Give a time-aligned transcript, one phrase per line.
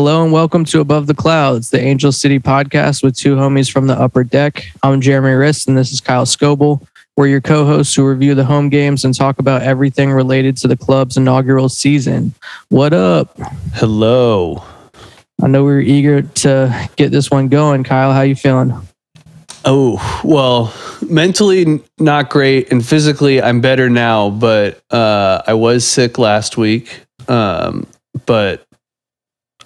[0.00, 3.86] Hello and welcome to Above the Clouds, the Angel City podcast with two homies from
[3.86, 4.72] the upper deck.
[4.82, 6.86] I'm Jeremy Rist and this is Kyle Scoble.
[7.18, 10.68] We're your co hosts who review the home games and talk about everything related to
[10.68, 12.32] the club's inaugural season.
[12.70, 13.38] What up?
[13.74, 14.64] Hello.
[15.42, 17.84] I know we are eager to get this one going.
[17.84, 18.72] Kyle, how you feeling?
[19.66, 20.72] Oh, well,
[21.06, 27.04] mentally not great and physically I'm better now, but uh, I was sick last week.
[27.28, 27.86] Um,
[28.24, 28.66] but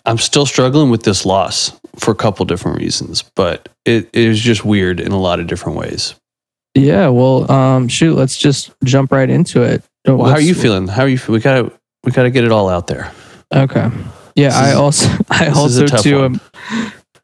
[0.05, 5.01] I'm still struggling with this loss for a couple different reasons, but it, just weird
[5.01, 6.15] in a lot of different ways.
[6.75, 9.85] Yeah, well, um, shoot, let's just jump right into it.
[10.07, 10.89] Well, how are you feeling?
[10.89, 11.19] How are you?
[11.29, 13.13] We gotta we gotta get it all out there.
[13.55, 13.91] Okay.
[14.35, 16.41] Yeah, I also I also too am,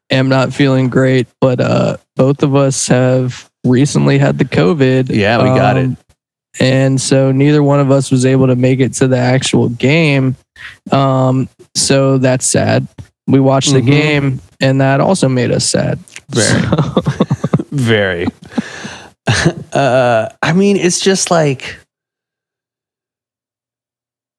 [0.09, 5.09] am not feeling great, but uh, both of us have recently had the COVID.
[5.09, 5.97] Yeah, we got um, it.
[6.59, 10.35] And so neither one of us was able to make it to the actual game.
[10.91, 12.87] Um, so that's sad.
[13.27, 13.85] We watched mm-hmm.
[13.85, 15.99] the game, and that also made us sad.
[16.29, 17.01] Very, so.
[17.71, 18.27] very.
[19.71, 21.77] Uh, I mean, it's just like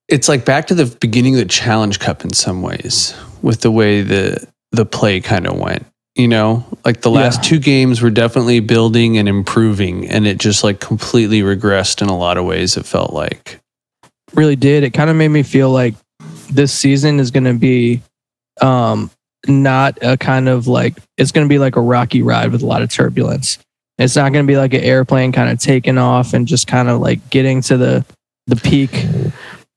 [0.08, 3.70] it's like back to the beginning of the Challenge Cup in some ways, with the
[3.70, 5.86] way the the play kind of went.
[6.14, 7.50] You know, like the last yeah.
[7.50, 12.16] two games were definitely building and improving, and it just like completely regressed in a
[12.16, 12.76] lot of ways.
[12.76, 13.60] It felt like
[14.34, 14.84] really did.
[14.84, 15.94] It kind of made me feel like
[16.50, 18.02] this season is going to be
[18.60, 19.10] um,
[19.46, 22.66] not a kind of like it's going to be like a rocky ride with a
[22.66, 23.58] lot of turbulence.
[23.98, 26.88] It's not going to be like an airplane kind of taking off and just kind
[26.88, 28.04] of like getting to the
[28.46, 29.06] the peak.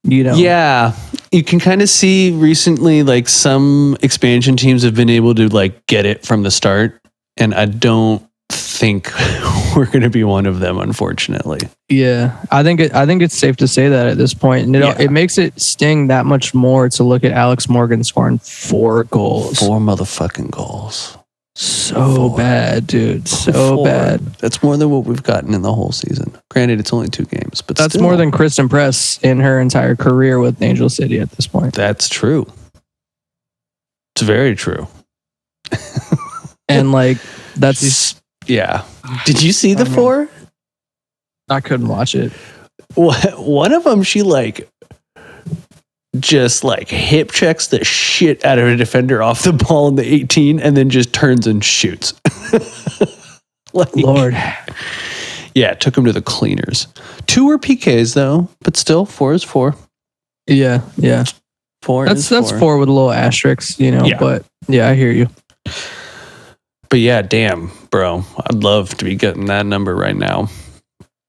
[0.03, 0.35] You know.
[0.35, 0.95] Yeah,
[1.35, 5.85] you can kind of see recently like some expansion teams have been able to like
[5.85, 7.01] get it from the start,
[7.35, 9.11] and I don't think
[9.75, 11.59] we're going to be one of them, unfortunately.
[11.89, 14.75] Yeah, I think it, I think it's safe to say that at this point, and
[14.77, 14.95] it yeah.
[14.97, 19.59] it makes it sting that much more to look at Alex Morgan scoring four goals,
[19.59, 21.17] four motherfucking goals.
[21.55, 22.37] So four.
[22.37, 23.27] bad, dude.
[23.45, 23.85] So four.
[23.85, 24.19] bad.
[24.39, 26.35] That's more than what we've gotten in the whole season.
[26.49, 28.03] Granted, it's only two games, but that's still.
[28.03, 31.73] more than Christen Press in her entire career with Angel City at this point.
[31.73, 32.45] That's true.
[34.15, 34.87] It's very true.
[36.69, 37.17] and like
[37.55, 38.83] that's She's, yeah.
[39.25, 40.29] Did you see the four?
[41.49, 42.31] I couldn't watch it.
[42.95, 44.69] One of them, she like
[46.19, 50.05] just like hip checks the shit out of a defender off the ball in the
[50.05, 52.13] 18 and then just turns and shoots.
[53.73, 54.35] like, Lord.
[55.53, 56.87] Yeah, took him to the cleaners.
[57.27, 59.75] Two were PKs though, but still four is four.
[60.47, 61.23] Yeah, yeah.
[61.81, 62.59] Four that's that's four.
[62.59, 64.17] four with a little asterisk, you know, yeah.
[64.19, 65.27] but yeah, I hear you.
[66.89, 68.23] But yeah, damn, bro.
[68.45, 70.49] I'd love to be getting that number right now.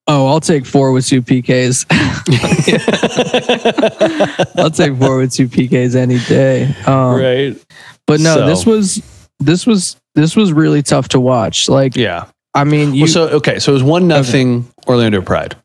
[0.09, 1.85] Oh, I'll take four with two PKs.
[4.57, 6.73] I'll take four with two PKs any day.
[6.87, 7.57] Um, right.
[8.07, 8.47] But no, so.
[8.47, 11.69] this was this was this was really tough to watch.
[11.69, 12.27] Like, yeah.
[12.55, 14.69] I mean, you, well, so okay, so it was one nothing okay.
[14.89, 15.57] Orlando Pride.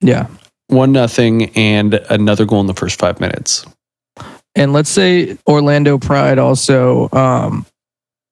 [0.00, 0.28] Yeah.
[0.68, 3.64] One nothing and another goal in the first five minutes.
[4.54, 7.66] And let's say Orlando Pride also um,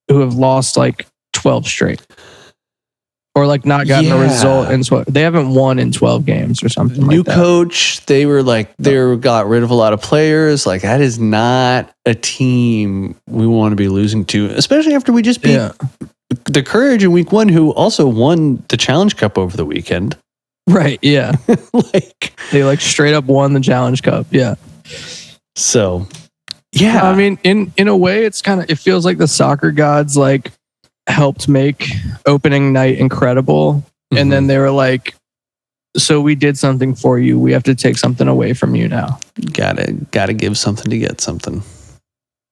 [0.09, 2.07] who have lost like 12 straight
[3.35, 4.17] or like not gotten yeah.
[4.17, 8.05] a result in 12 they haven't won in 12 games or something new like coach
[8.07, 11.19] they were like they were, got rid of a lot of players like that is
[11.19, 15.73] not a team we want to be losing to especially after we just beat yeah.
[16.45, 20.17] the courage in week one who also won the challenge cup over the weekend
[20.69, 21.33] right yeah
[21.73, 24.55] like they like straight up won the challenge cup yeah
[25.57, 26.07] so
[26.75, 27.09] yeah.
[27.09, 30.17] I mean, in in a way, it's kind of it feels like the soccer gods
[30.17, 30.51] like
[31.07, 31.91] helped make
[32.27, 34.19] opening night incredible, mm-hmm.
[34.19, 34.49] and then mm-hmm.
[34.49, 35.15] they were like,
[35.97, 37.39] "So we did something for you.
[37.39, 39.19] We have to take something away from you now.
[39.53, 41.63] Gotta gotta give something to get something."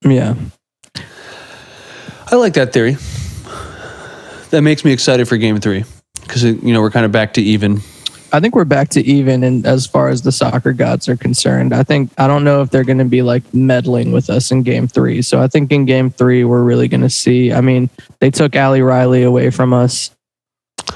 [0.04, 0.34] Yeah.
[2.30, 2.96] I like that theory.
[4.50, 5.84] That makes me excited for game three
[6.22, 7.80] because you know we're kind of back to even
[8.32, 11.74] I think we're back to even in as far as the soccer gods are concerned.
[11.74, 14.62] I think I don't know if they're going to be like meddling with us in
[14.62, 15.20] game three.
[15.22, 17.52] So I think in game three we're really going to see.
[17.52, 17.90] I mean,
[18.20, 20.10] they took Ali Riley away from us.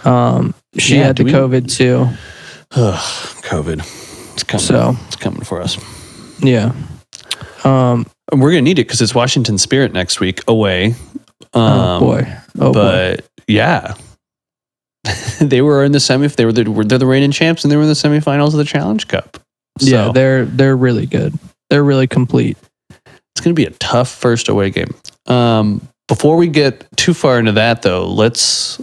[0.05, 2.09] Um, she yeah, had the we, COVID too.
[2.73, 2.95] Ugh,
[3.43, 3.81] COVID.
[4.33, 4.65] It's coming.
[4.65, 5.79] So it's coming for us.
[6.43, 6.73] Yeah.
[7.65, 10.95] Um, we're gonna need it because it's Washington Spirit next week away.
[11.53, 12.37] Oh, um, oh boy!
[12.59, 13.25] Oh but boy.
[13.47, 13.95] yeah,
[15.41, 16.27] they were in the semi.
[16.29, 18.65] They were the, they're the reigning champs, and they were in the semifinals of the
[18.65, 19.39] Challenge Cup.
[19.79, 21.35] So, yeah, they're they're really good.
[21.71, 22.57] They're really complete.
[22.91, 24.95] It's going to be a tough first away game.
[25.27, 28.81] Um, before we get too far into that, though, let's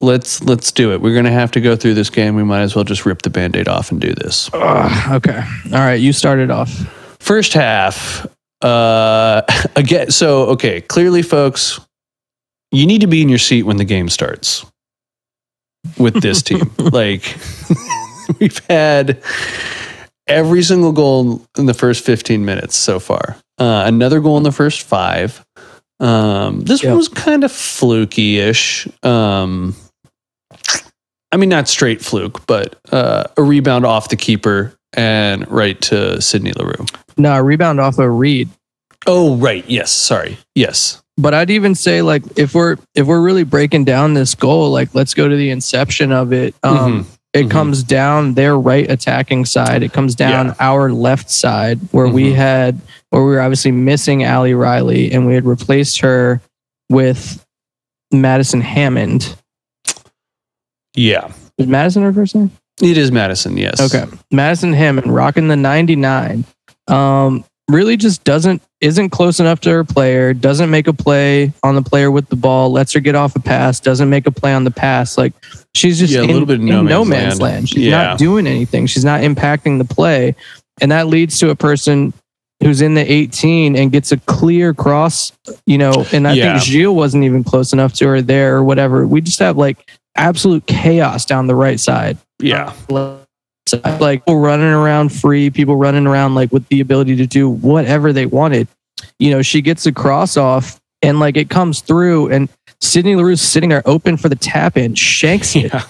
[0.00, 1.00] let's let's do it.
[1.00, 2.34] We're going to have to go through this game.
[2.34, 4.50] We might as well just rip the band-aid off and do this.
[4.52, 5.42] Uh, okay.
[5.66, 6.00] All right.
[6.00, 6.70] You started off.
[7.20, 8.26] First half.
[8.62, 9.42] Uh, Uh,
[9.76, 11.78] again, so okay, clearly, folks,
[12.72, 14.64] you need to be in your seat when the game starts
[15.98, 16.70] with this team.
[16.78, 17.36] like
[18.40, 19.22] we've had
[20.26, 23.36] every single goal in the first 15 minutes so far.
[23.58, 25.44] Uh, another goal in the first five.
[26.00, 26.90] Um, this Yep.
[26.90, 28.86] one was kind of fluky-ish.
[29.02, 29.74] Um,
[31.32, 36.20] I mean, not straight fluke, but uh, a rebound off the keeper and right to
[36.20, 36.84] Sydney Leroux.
[37.16, 38.48] No, rebound off a Reid.
[39.06, 39.64] Oh, right.
[39.68, 39.90] Yes.
[39.90, 40.36] Sorry.
[40.54, 41.02] Yes.
[41.18, 44.94] But I'd even say like if we're if we're really breaking down this goal, like
[44.94, 46.54] let's go to the inception of it.
[46.62, 47.50] Um, It Mhm.
[47.50, 49.82] comes down their right attacking side.
[49.82, 50.54] It comes down Yeah.
[50.58, 52.34] our left side where we Mhm.
[52.34, 52.80] had
[53.10, 56.40] where we were obviously missing Ali Riley and we had replaced her
[56.90, 57.44] with
[58.10, 59.34] Madison Hammond.
[60.94, 61.28] Yeah.
[61.58, 62.50] Is Madison her first name?
[62.80, 63.56] It is Madison.
[63.56, 63.80] Yes.
[63.80, 64.06] Okay.
[64.30, 66.44] Madison Hammond rocking the 99.
[66.88, 71.74] Um, really just doesn't isn't close enough to her player, doesn't make a play on
[71.74, 74.52] the player with the ball, lets her get off a pass, doesn't make a play
[74.52, 75.16] on the pass.
[75.16, 75.32] Like
[75.74, 77.54] she's just Yeah, a in, little bit in no no man's man's land.
[77.54, 77.68] land.
[77.70, 78.02] She's Yeah.
[78.02, 78.86] not doing anything.
[78.86, 80.34] She's not impacting the play.
[80.80, 82.12] And that leads to a person
[82.62, 85.32] who's in the 18 and gets a clear cross,
[85.66, 86.52] you know, and I Yeah.
[86.58, 89.06] think Gilles wasn't even close enough to her there or whatever.
[89.06, 92.72] We just have like absolute chaos down the right side Yeah.
[93.68, 94.00] Side.
[94.00, 98.12] like people running around free, people running around like with the ability to do whatever
[98.12, 98.68] they wanted.
[99.18, 102.48] You know, she gets a cross off and like it comes through and
[102.80, 105.82] Sydney Leroux's sitting there open for the tap in, shanks it Yeah.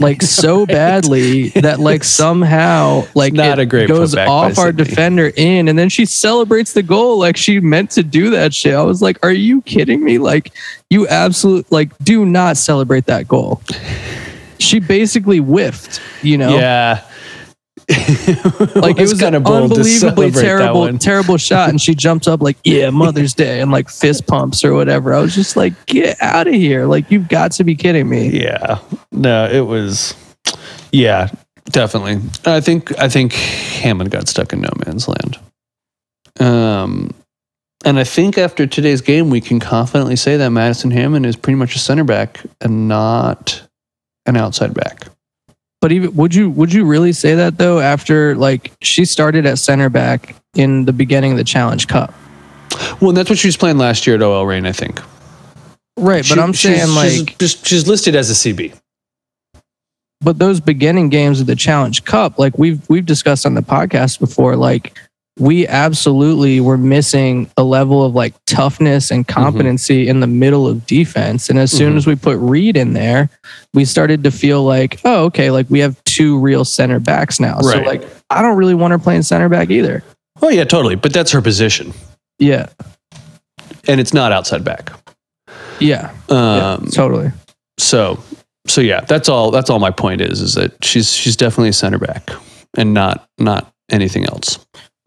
[0.00, 0.68] like so Right.
[0.74, 4.84] badly that like somehow like not it a great goes off our Sydney.
[4.84, 8.74] defender in and then she celebrates the goal like she meant to do that shit.
[8.74, 10.18] I was like, are you kidding me?
[10.18, 10.52] Like
[10.90, 13.60] you absolute like do not celebrate that goal.
[14.58, 17.02] She basically whiffed, you know Yeah.
[18.74, 22.90] Like it was kind of unbelievably terrible, terrible shot, and she jumps up like, "Yeah,
[22.90, 25.14] Mother's Day," and like fist pumps or whatever.
[25.14, 28.28] I was just like, "Get out of here!" Like you've got to be kidding me.
[28.40, 28.78] Yeah.
[29.12, 30.14] No, it was.
[30.92, 31.28] Yeah,
[31.66, 32.20] definitely.
[32.44, 35.38] I think I think Hammond got stuck in no man's land.
[36.40, 37.14] Um,
[37.84, 41.56] and I think after today's game, we can confidently say that Madison Hammond is pretty
[41.56, 43.62] much a center back and not
[44.26, 45.06] an outside back.
[45.80, 47.78] But even would you would you really say that though?
[47.80, 52.12] After like she started at center back in the beginning of the Challenge Cup,
[53.00, 55.00] Well, and that's what she was playing last year at OL Reign, I think.
[55.96, 56.18] right?
[56.28, 58.72] But She- I'm she's- saying she's, like, just she's listed as a CB.
[60.20, 64.18] but those beginning games of the Challenge Cup, like we've we've discussed on the podcast
[64.18, 64.98] before, like
[65.38, 70.84] we absolutely were missing a level of like toughness and competency in the middle of
[70.86, 71.48] defense.
[71.48, 71.96] And as soon Mhm.
[71.96, 73.30] as we put Reid in there,
[73.74, 77.60] we started to feel like, oh, okay, like we have two real center backs now.
[77.60, 80.02] So like I don't really want her playing center back either.
[80.42, 80.94] Oh yeah, totally.
[80.96, 81.92] But that's her position,
[82.38, 82.66] Yeah.
[83.86, 84.92] and it's not outside back.
[85.80, 86.10] Yeah.
[86.28, 87.30] yeah Um, totally.
[87.78, 88.18] so
[88.66, 91.72] so yeah that's all that's all my point is is that she's she's definitely a
[91.72, 92.30] center back
[92.76, 94.58] and not not anything else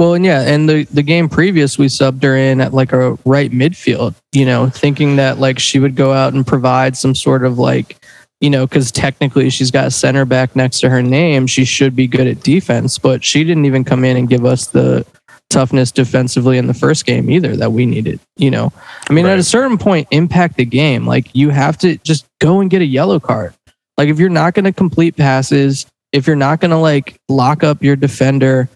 [0.01, 3.19] Well, and yeah, and the the game previous we subbed her in at like a
[3.23, 7.45] right midfield, you know, thinking that like she would go out and provide some sort
[7.45, 8.03] of like,
[8.39, 11.95] you know, because technically she's got a center back next to her name, she should
[11.95, 15.05] be good at defense, but she didn't even come in and give us the
[15.51, 18.19] toughness defensively in the first game either that we needed.
[18.37, 18.73] You know,
[19.07, 21.05] I mean, at a certain point, impact the game.
[21.05, 23.53] Like you have to just go and get a yellow card.
[23.99, 27.63] Like if you're not going to complete passes, if you're not going to like lock
[27.63, 28.67] up your defender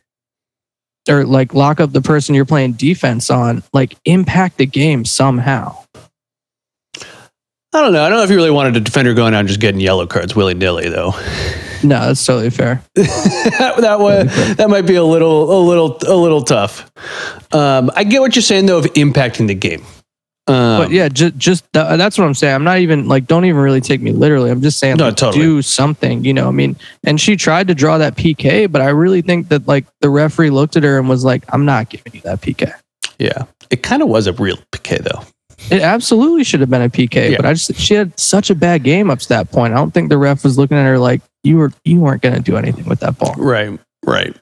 [1.09, 5.77] or like lock up the person you're playing defense on, like impact the game somehow.
[6.95, 7.01] i
[7.71, 8.03] don't know.
[8.03, 10.07] I don't know if you really wanted a defender going out and just getting yellow
[10.07, 11.13] cards willy-nilly though.
[11.83, 12.81] No, that's totally fair.
[12.95, 14.23] that, that way
[14.55, 16.91] that might be a little a little a little tough.
[17.53, 19.83] Um i get what you're saying though of impacting the game
[20.47, 22.53] um, But yeah, just just th- that's what I'm saying.
[22.55, 24.51] I'm not even like don't even really take me literally.
[24.51, 25.43] I'm just saying No, like, totally.
[25.43, 26.47] do something, you know.
[26.47, 29.85] I mean, and she tried to draw that PK, but I really think that like
[30.01, 32.71] the referee looked at her and was like, "I'm not giving you that PK."
[33.17, 35.23] yeah it kind of was a real PK though
[35.73, 37.37] It absolutely should have been a PK, Yeah.
[37.37, 39.73] but I just she had such a bad game up to that point.
[39.73, 42.35] I don't think the ref was looking at her like you were you weren't going
[42.35, 43.33] to do anything with that ball.
[43.37, 44.35] Right, right.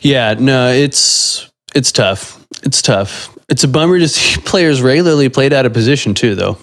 [0.00, 2.44] Yeah, no, it's it's tough.
[2.64, 3.35] It's tough.
[3.48, 6.58] It's a bummer to see players regularly played out of position too, though.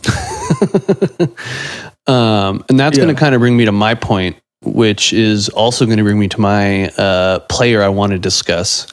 [2.12, 5.86] um, and that's going to kind of bring me to my point, which is also
[5.86, 8.88] going to bring me to my uh, player I want to discuss,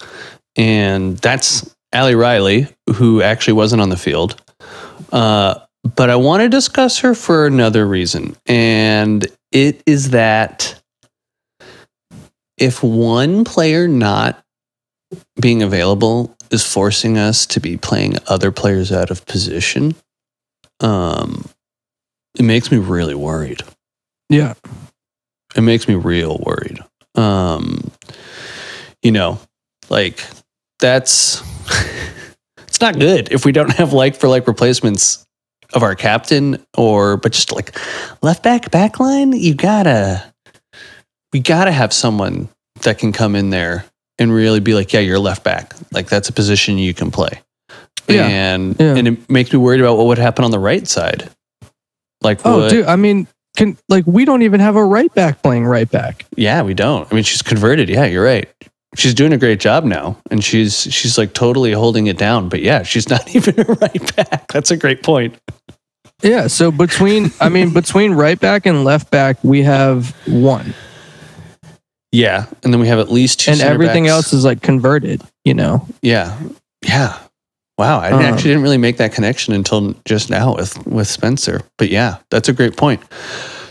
[0.56, 4.40] and that's Ali Riley, who actually wasn't on the field.
[5.12, 5.58] Uh,
[5.96, 10.80] but I want to discuss her for another reason, and it is that
[12.58, 14.44] if one player not
[15.40, 19.94] being available is forcing us to be playing other players out of position,
[20.80, 21.44] um,
[22.38, 23.62] it makes me really worried.
[24.28, 24.54] Yeah.
[25.56, 26.78] It makes me real worried.
[27.14, 27.90] Um,
[29.02, 29.40] you know,
[29.88, 30.24] like
[30.78, 31.42] that's
[32.58, 35.26] it's not good if we don't have like for like replacements
[35.72, 37.76] of our captain or but just like
[38.22, 40.32] left back back line, you gotta
[41.32, 42.48] we gotta have someone
[42.82, 43.84] that can come in there
[44.20, 45.74] and really be like, yeah, you're left back.
[45.90, 47.40] Like that's a position you can play.
[48.08, 48.26] Yeah.
[48.28, 48.94] And Yeah.
[48.94, 51.28] and it makes me worried about what would happen on the right side.
[52.22, 52.86] Like Oh, what, dude.
[52.86, 56.24] I mean, can like we don't even have a right back playing right back.
[56.36, 57.10] Yeah, we don't.
[57.10, 57.88] I mean, she's converted.
[57.88, 58.48] Yeah, you're right.
[58.96, 62.48] She's doing a great job now, and she's she's like totally holding it down.
[62.48, 64.48] But yeah, she's not even a right back.
[64.52, 65.36] That's a great point.
[66.22, 66.48] Yeah.
[66.48, 70.74] So between, I mean, between right back and left back, we have one,
[72.12, 73.52] Yeah, and then we have at least two.
[73.52, 74.12] and everything backs.
[74.12, 75.22] else is like converted.
[75.44, 75.86] You know.
[76.02, 76.36] Yeah,
[76.84, 77.18] yeah.
[77.78, 78.28] Wow, I didn't- Uh.
[78.28, 81.62] actually didn't really make that connection until just now with with Spencer.
[81.78, 83.00] But yeah, that's a great point.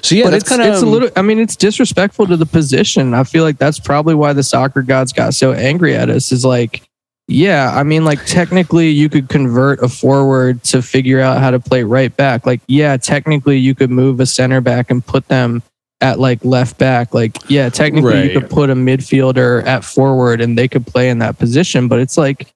[0.02, 1.10] So yeah, but that's it's, kind of it's a little.
[1.18, 3.14] I mean, it's disrespectful to the position.
[3.14, 6.32] I feel like that's probably why the soccer gods got so angry at us.
[6.32, 6.82] Is like,
[7.28, 11.60] yeah, I mean, like technically you could convert a forward to figure out how to
[11.60, 12.46] play right back.
[12.46, 15.62] Like, yeah, technically you could move a center back and put them
[16.02, 17.14] at like left back.
[17.14, 18.32] Like, yeah, technically Right.
[18.32, 21.88] you could put a midfielder at forward and they could play in that position.
[21.88, 22.48] But it's like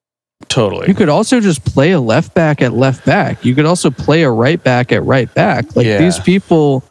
[0.47, 0.87] totally.
[0.87, 3.43] you could also just play a left back at left back.
[3.43, 5.75] You could also play a right back at right back.
[5.75, 5.97] Like Yeah.
[5.97, 6.83] these people,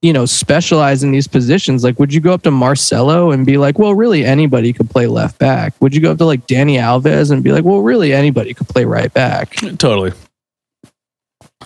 [0.00, 1.82] you know, specialize in these positions.
[1.84, 5.06] Like, would you go up to Marcelo and be like, well, really anybody could play
[5.06, 5.74] left back?
[5.80, 8.68] Would you go up to like Dani Alves and be like, well, really anybody could
[8.68, 9.54] play right back?
[9.78, 10.12] totally.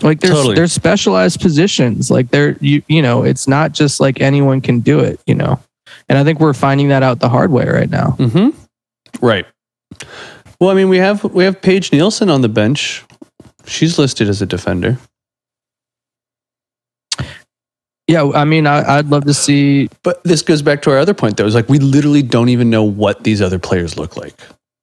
[0.01, 0.55] Like there's Totally.
[0.55, 2.09] there's specialized positions.
[2.09, 5.59] Like they're you you know, it's not just like anyone can do it, you know.
[6.07, 8.15] And I think we're finding that out the hard way right now.
[8.17, 8.57] Mm-hmm.
[9.25, 9.45] Right.
[10.59, 13.03] Well, I mean, we have we have Paige Nielsen on the bench.
[13.65, 14.97] She's listed as a defender.
[18.07, 21.13] Yeah, I mean, I, I'd love to see But this goes back to our other
[21.13, 21.45] point, though.
[21.45, 24.33] Is like we literally don't even know what these other players look like.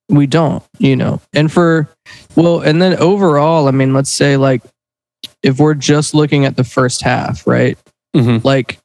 [0.08, 1.88] we don't you know and for
[2.36, 4.62] well and then overall i mean let's say like
[5.46, 7.78] if we're just looking at the first half right
[8.14, 8.46] Mm-hmm.
[8.46, 8.78] like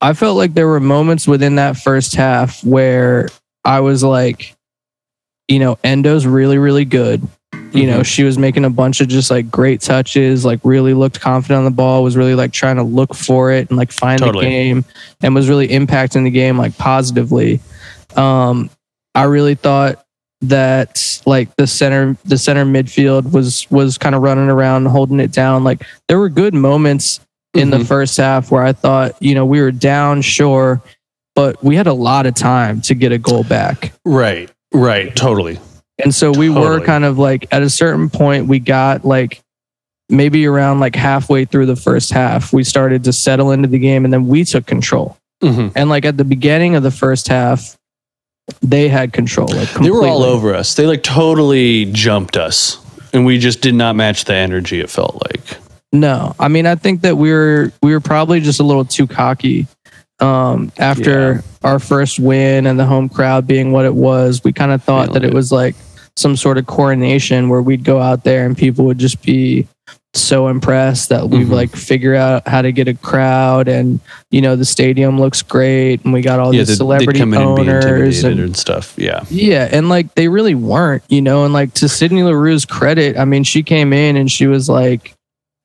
[0.00, 3.28] i felt like there were moments within that first half where
[3.64, 4.54] i was like
[5.46, 7.20] you know endo's really really good
[7.72, 11.20] you know she was making a bunch of just like great touches like really looked
[11.20, 14.20] confident on the ball was really like trying to look for it and like find
[14.20, 14.46] Totally.
[14.46, 14.84] the game
[15.22, 17.60] and was really impacting the game like positively
[18.16, 18.70] um
[19.14, 20.02] i really thought
[20.42, 25.32] that like the center the center midfield was was kind of running around holding it
[25.32, 27.20] down like there were good moments
[27.54, 27.86] in the Mhm.
[27.86, 30.80] first half where i thought you know we were down sure
[31.34, 35.58] but we had a lot of time to get a goal back right, right, totally.
[36.02, 39.40] and so we were kind of like at a certain point we got like
[40.08, 44.04] maybe around like halfway through the first half we started to settle into the game
[44.04, 45.72] and then we took control Mhm.
[45.76, 47.76] and like at the beginning of the first half
[48.60, 50.74] they had control like They were all over us.
[50.74, 52.78] They like totally jumped us,
[53.12, 54.80] and we just did not match the energy.
[54.80, 55.58] It felt like.
[55.92, 59.06] No, I mean I think that we were we were probably just a little too
[59.06, 59.66] cocky.
[60.20, 64.72] Um, after our first win and the home crowd being what it was, we kind
[64.72, 65.34] of thought that Feeling it it.
[65.34, 65.76] was like
[66.16, 69.68] some sort of coronation where we'd go out there and people would just be
[70.14, 71.52] so impressed that we've Mhm.
[71.52, 74.00] like figure out how to get a crowd and
[74.30, 77.56] you know the stadium looks great and we got all yeah, these celebrity in and
[77.56, 78.94] be owners and and stuff.
[78.96, 83.18] Yeah, yeah, and like they really weren't, you know, and like to Sydney Leroux's credit,
[83.18, 85.14] I mean, she came in and she was like,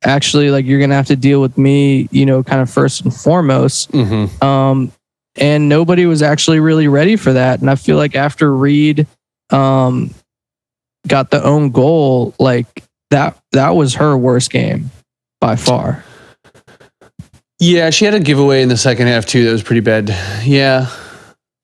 [0.04, 3.14] actually, like you're gonna have to deal with me, you know, kind of first and
[3.16, 3.92] foremost.
[3.94, 4.44] mm-hmm.
[4.46, 4.92] Um,
[5.38, 7.62] and nobody was actually really ready for that.
[7.62, 9.08] And I feel like after Reid
[9.52, 10.14] um
[11.08, 12.84] got the own goal, like
[13.14, 14.90] that that was her worst game
[15.40, 16.04] by far.
[17.60, 17.90] yeah.
[17.90, 19.46] She had a giveaway in the second half too.
[19.46, 20.10] That was pretty bad.
[20.44, 20.88] Yeah,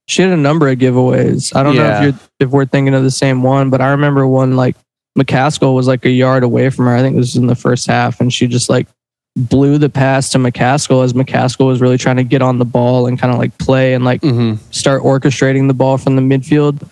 [0.08, 1.56] She had a number of giveaways.
[1.56, 4.27] I don't know if you're if we're thinking of the same one, but I remember
[4.27, 4.75] one like
[5.18, 6.96] McCaskill was like a yard away from her.
[6.96, 8.88] I think this was in the first half, and she just like
[9.36, 13.08] blew the pass to McCaskill as McCaskill was really trying to get on the ball
[13.08, 14.62] and kind of like play and like mm-hmm.
[14.72, 16.88] start orchestrating the ball from the midfield.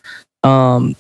[0.48, 0.96] Um,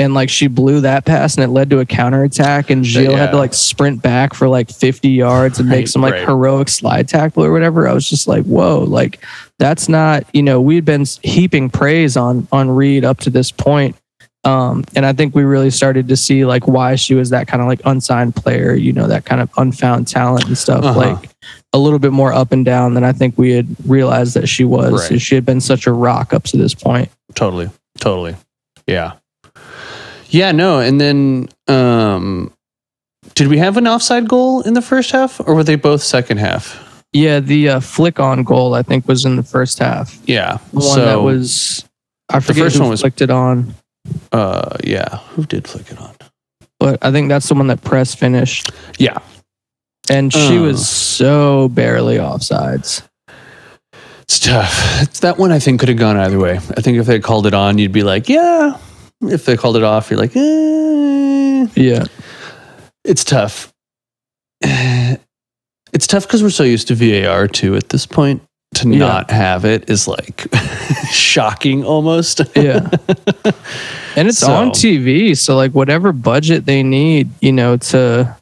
[0.00, 3.32] and like she blew that pass and it led to a counterattack and Gilles had
[3.32, 6.26] to like sprint back for like 50 yards and make Right, some like right.
[6.26, 7.86] heroic slide tackle or whatever.
[7.86, 9.22] I was just like, whoa, like
[9.58, 13.94] that's not, you know, we'd been heaping praise on on Reid up to this point.
[14.42, 17.60] Um, and I think we really started to see like why she was that kind
[17.60, 20.82] of like unsigned player, you know, that kind of unfound talent and stuff.
[20.82, 20.98] Uh-huh.
[20.98, 21.30] Like
[21.74, 24.64] a little bit more up and down than I think we had realized that she
[24.64, 25.10] was.
[25.10, 25.20] Right.
[25.20, 27.10] She had been such a rock up to this point.
[27.34, 28.34] Totally, totally.
[28.86, 29.12] Yeah.
[30.30, 32.52] Yeah, no, and then um
[33.34, 36.38] did we have an offside goal in the first half or were they both second
[36.38, 36.86] half?
[37.12, 40.16] Yeah, the uh, flick on goal I think was in the first half.
[40.26, 40.58] Yeah.
[40.72, 41.84] The one so, that was
[42.28, 43.74] I forget first who one was- flicked it on,
[44.32, 46.14] uh yeah, who did flick it on?
[46.78, 49.18] but I think that's the one that press finished, Yeah.
[50.08, 50.62] and she Uh.
[50.62, 53.02] was so barely offsides.
[54.22, 55.02] It's tough.
[55.02, 56.56] It's that one I think could have gone either way.
[56.76, 58.78] I think if they called it on, you'd be like, yeah.
[59.22, 61.66] If they called it off, you're like, eh.
[61.74, 62.04] Yeah,
[63.04, 63.72] It's tough.
[65.92, 68.42] It's tough because we're so used to VAR too at this point.
[68.76, 68.98] To Yeah.
[68.98, 70.46] not have it is like
[71.10, 72.40] shocking almost.
[72.54, 72.88] yeah,
[74.16, 78.36] and it's So- on TV, so like whatever budget they need, you know, to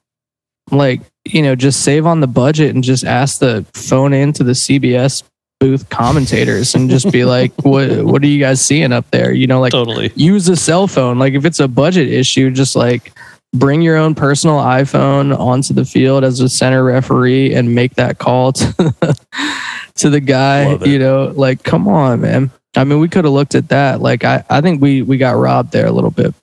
[0.70, 4.52] like you know just save on the budget and just ask the phone into the
[4.52, 5.22] CBS
[5.60, 9.32] booth commentators and just be like, what what are you guys seeing up there?
[9.32, 10.12] You know, like totally.
[10.14, 11.18] use a cell phone.
[11.18, 13.12] Like if it's a budget issue, just like
[13.54, 18.18] bring your own personal iPhone onto the field as a center referee and make that
[18.18, 18.94] call to,
[19.96, 20.76] to the guy.
[20.84, 22.50] You know, like come on, man.
[22.76, 24.00] I mean, we could have looked at that.
[24.00, 26.34] Like I, I think we we got robbed there a little bit.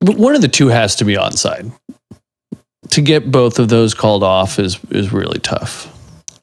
[0.00, 1.72] But one of the two has to be onside.
[2.90, 5.88] To get both of those called off is is really tough.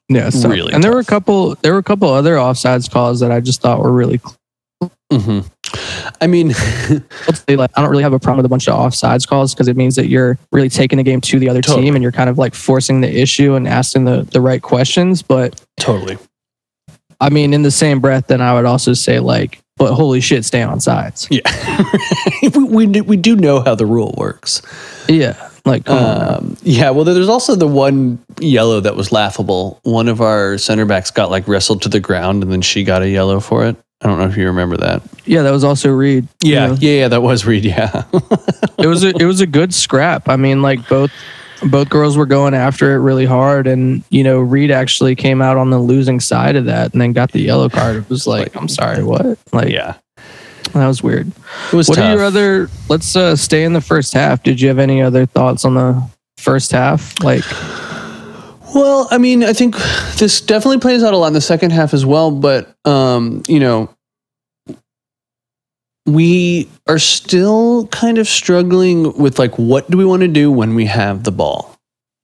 [0.09, 1.55] Yeah, so, Really And there were a couple.
[1.61, 4.19] There were a couple other offsides calls that I just thought were really.
[5.11, 5.41] hmm
[6.21, 6.49] I mean,
[7.47, 9.77] Like, I don't really have a problem with a bunch of offsides calls because it
[9.77, 11.85] means that you're really taking the game to the other Totally.
[11.85, 15.21] team and you're kind of like forcing the issue and asking the the right questions.
[15.21, 16.17] But totally.
[17.21, 20.45] I mean, in the same breath, then I would also say like, but holy shit,
[20.45, 21.27] stay on sides.
[21.29, 21.41] Yeah,
[22.55, 24.61] we, we we do know how the rule works.
[25.07, 25.89] Yeah, like.
[25.89, 29.79] Um, yeah, well, there's also the one yellow that was laughable.
[29.83, 33.01] One of our center backs got like wrestled to the ground, and then she got
[33.01, 33.77] a yellow for it.
[34.01, 35.01] I don't know if you remember that.
[35.25, 36.27] yeah, that was also Reid.
[36.41, 37.65] Yeah, You know, yeah, yeah that was Reid.
[37.65, 38.03] Yeah,
[38.77, 40.29] it was a, it was a good scrap.
[40.29, 41.11] I mean, like both
[41.63, 45.57] both girls were going after it really hard, and you know, Reid actually came out
[45.57, 47.97] on the losing side of that, and then got the yellow card.
[47.97, 49.37] It was like, I'm sorry, what?
[49.51, 49.95] Like yeah.
[50.73, 51.31] That was weird.
[51.71, 52.05] It was What tough.
[52.05, 52.69] are your other?
[52.89, 54.43] Let's uh, stay in the first half.
[54.43, 56.01] Did you have any other thoughts on the
[56.37, 57.21] first half?
[57.23, 57.43] Like,
[58.75, 59.75] Well, I mean, I think
[60.17, 63.59] this definitely plays out a lot in the second half as well, but um, you
[63.59, 63.89] know,
[66.05, 70.75] we are still kind of struggling with like what do we want to do when
[70.75, 71.75] we have the ball?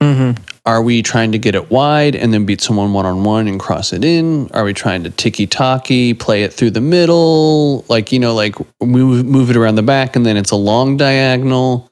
[0.01, 0.37] mhm.
[0.65, 3.59] Are we trying to get it wide and then beat someone one on one and
[3.59, 4.49] cross it in?
[4.51, 7.85] Are we trying to ticky tacky, play it through the middle?
[7.87, 10.97] Like, you know, like move, move it around the back and then it's a long
[10.97, 11.91] diagonal.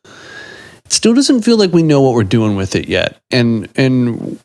[0.86, 3.22] It still doesn't feel like we know what we're doing with it yet.
[3.30, 4.40] And, and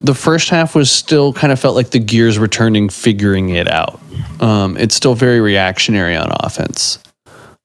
[0.00, 3.66] the first half was still kind of felt like the gears were turning, figuring it
[3.66, 4.00] out.
[4.40, 7.00] Um, it's still very reactionary on offense.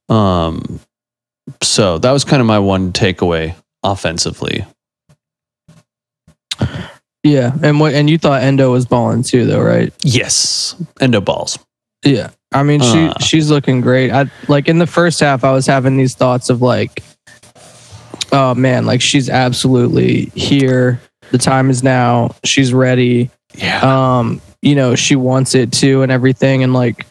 [0.09, 0.79] Um,
[1.61, 4.65] so that was kind of my one takeaway offensively.
[7.23, 7.93] Yeah, and what?
[7.93, 9.93] And you thought Endo was balling too, though, right?
[10.03, 11.57] Yes, endo balls.
[12.03, 12.31] Yeah.
[12.51, 13.13] I mean, she Uh.
[13.19, 14.11] she's looking great.
[14.11, 17.01] I like in the first half, I was having these thoughts of like,
[18.31, 21.01] oh man, like she's absolutely here.
[21.31, 22.35] The time is now.
[22.43, 23.31] She's ready.
[23.55, 26.63] Yeah, Um, you know, she wants it too, and everything.
[26.63, 27.05] And like,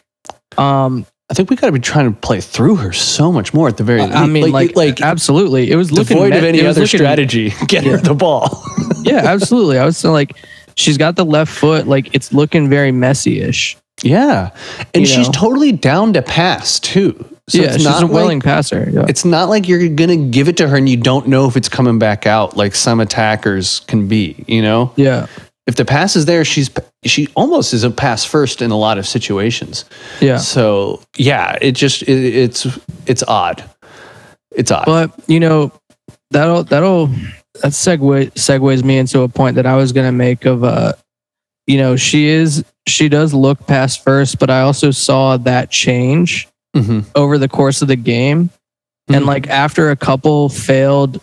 [0.57, 3.67] um, I think we got to be trying to play through her so much more
[3.69, 4.01] at the very.
[4.01, 7.53] I mean, like, like absolutely, it was looking devoid of any other looking- strategy.
[7.67, 8.63] Get her the ball.
[9.05, 9.77] Yeah, absolutely.
[9.77, 10.35] I was like,
[10.75, 11.87] she's got the left foot.
[11.87, 13.77] Like, it's looking very messy-ish.
[14.03, 14.51] yeah,
[14.93, 15.33] and You she's know?
[15.33, 17.13] totally down to pass too.
[17.49, 18.89] So yeah, it's she's not a willing Like, passer.
[18.89, 19.05] Yeah.
[19.09, 21.67] it's not like you're gonna give it to her and you don't know if it's
[21.67, 24.45] coming back out like some attackers can be.
[24.47, 25.27] You know, yeah.
[25.67, 26.69] if the pass is there, she's
[27.03, 29.83] she almost is a pass first in a lot of situations.
[30.21, 30.37] Yeah.
[30.37, 32.65] So yeah, it just it, it's
[33.07, 33.61] it's odd.
[34.55, 34.85] It's odd.
[34.85, 35.73] But you know,
[36.31, 37.09] that'll that'll
[37.63, 40.93] that segue segues me into a point that I was gonna make of uh
[41.65, 46.47] you know, she is she does look past first, but I also saw that change
[46.75, 47.05] Mhm.
[47.15, 48.49] over the course of the game.
[49.07, 49.27] And Mhm.
[49.27, 51.21] like after a couple failed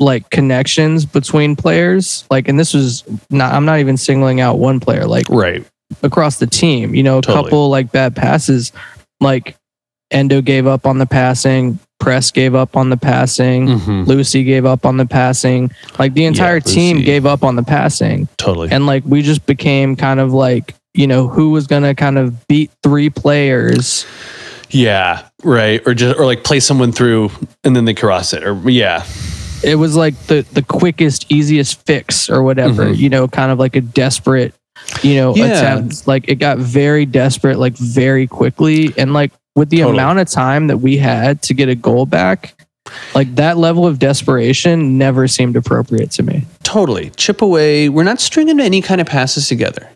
[0.00, 4.80] like connections between players, like and this was not I'm not even singling out one
[4.80, 5.64] player, like right.
[6.02, 6.94] across the team.
[6.94, 7.44] You know, a Totally.
[7.44, 8.72] couple like bad passes,
[9.20, 9.54] like
[10.10, 14.06] Endo gave up on the passing, Press gave up on the passing, Mhm.
[14.06, 15.70] Lussi gave up on the passing.
[15.98, 18.28] Like the entire team gave up on the passing.
[18.36, 18.68] Totally.
[18.70, 22.18] And like we just became kind of like, you know, who was going to kind
[22.18, 24.04] of beat three players.
[24.70, 25.80] Yeah, right.
[25.86, 27.30] Or just or like play someone through
[27.64, 28.44] and then they cross it.
[28.44, 29.04] Or yeah,
[29.64, 32.98] It was like the the quickest, easiest fix or whatever, Mhm.
[32.98, 34.52] you know, kind of like a desperate,
[35.02, 35.46] you know, Yeah.
[35.46, 36.06] attempt.
[36.06, 38.92] Like it got very desperate, like very quickly.
[38.98, 39.98] And like with the Totally.
[39.98, 42.54] amount of time that we had to get a goal back,
[43.14, 46.44] like that level of desperation never seemed appropriate to me.
[46.62, 47.10] Totally.
[47.16, 47.88] Chip away.
[47.88, 49.88] We're not stringing any kind of passes together.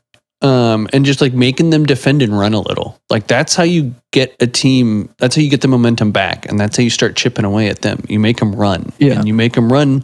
[0.42, 2.99] Um, and just like making them defend and run a little.
[3.11, 6.46] Like that's how you get a team, that's how you get the momentum back.
[6.46, 8.03] And that's how you start chipping away at them.
[8.09, 8.90] You make them run.
[8.99, 9.18] Yeah.
[9.18, 10.03] And you make them run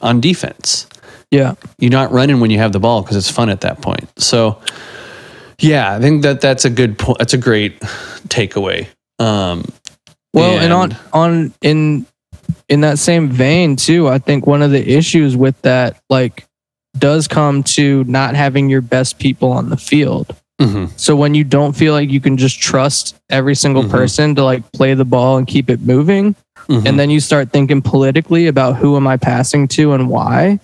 [0.00, 0.86] on defense.
[1.30, 1.54] Yeah.
[1.78, 4.08] You're not running when you have the ball because it's fun at that point.
[4.16, 4.58] So,
[5.58, 7.18] yeah, I think that that's a good point.
[7.18, 7.78] That's a great
[8.28, 8.86] takeaway.
[9.18, 9.64] Um,
[10.32, 12.06] Well, and, on on in
[12.68, 16.46] in that same vein too, I think one of the issues with that like
[16.98, 20.34] does come to not having your best people on the field.
[20.60, 23.90] mhm, So when you don't feel like you can just trust every single Mhm.
[23.90, 26.34] person to like play the ball and keep it moving,
[26.68, 26.86] mhm.
[26.86, 30.58] and then you start thinking politically about who am I passing to and why,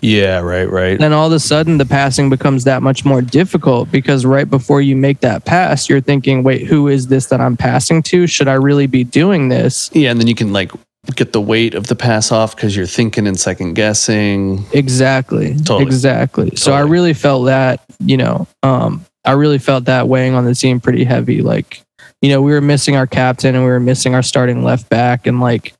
[0.00, 0.98] yeah, right, right.
[0.98, 4.80] then all of a sudden the passing becomes that much more difficult because right before
[4.80, 8.26] you make that pass, you're thinking, wait, who is this that I'm passing to?
[8.26, 9.90] Should I really be doing this?
[9.92, 10.72] Yeah, and then you can like
[11.14, 14.64] get the weight of the pass off because you're thinking and second guessing.
[14.72, 15.54] Exactly.
[15.54, 15.82] Totally.
[15.82, 16.56] Exactly.
[16.56, 20.54] So I really felt that, you know, um, I really felt that weighing on the
[20.54, 21.42] team pretty heavy.
[21.42, 21.82] Like,
[22.22, 25.26] you know, we were missing our captain and we were missing our starting left back.
[25.26, 25.74] And like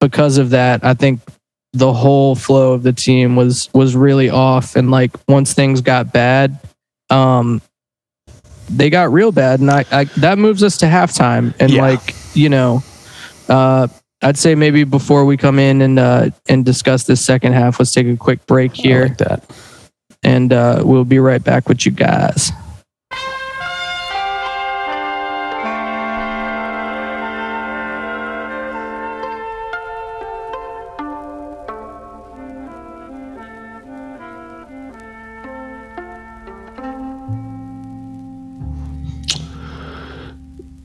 [0.00, 1.20] because of that, I think
[1.72, 4.76] the whole flow of the team was was really off.
[4.76, 6.58] And like once things got bad,
[7.10, 7.62] um
[8.68, 9.60] they got real bad.
[9.60, 11.54] And I, I that moves us to halftime.
[11.58, 11.82] And Yeah.
[11.82, 12.82] like, you know,
[13.48, 13.88] uh
[14.24, 17.92] I'd say maybe before we come in and uh, and discuss this second half, let's
[17.92, 19.50] take a quick break here, like that.
[20.22, 22.52] and uh, we'll be right back with you guys.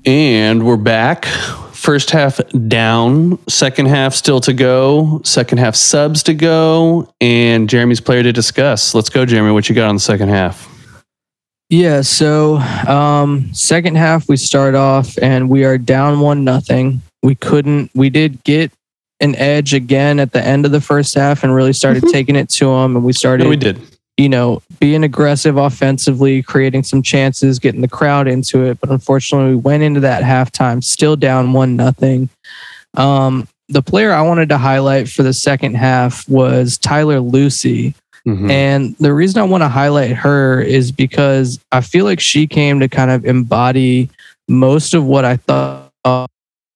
[0.07, 1.25] And we're back.
[1.73, 2.39] First half
[2.69, 8.31] down, second half still to go, second half subs to go, and Jeremy's player to
[8.31, 8.95] discuss.
[8.95, 9.51] Let's go, Jeremy.
[9.51, 10.73] What you got on the second half?
[11.69, 12.01] Yeah.
[12.01, 17.01] So um, second half, we start off and we are down one nothing.
[17.21, 17.91] We couldn't.
[17.93, 18.71] We did get
[19.19, 22.11] an edge again at the end of the first half and really started Mhm.
[22.13, 22.95] taking it to them.
[22.95, 23.43] And we started.
[23.43, 23.81] No, we did.
[24.17, 28.79] You know, being aggressive offensively, creating some chances, getting the crowd into it.
[28.79, 32.29] But unfortunately, we went into that halftime still down one nothing.
[32.95, 37.93] Um, the player I wanted to highlight for the second half was Tyler Lussi.
[38.25, 38.49] Mhm.
[38.49, 42.79] And the reason I want to highlight her is because I feel like she came
[42.79, 44.09] to kind of embody
[44.49, 45.91] most of what I thought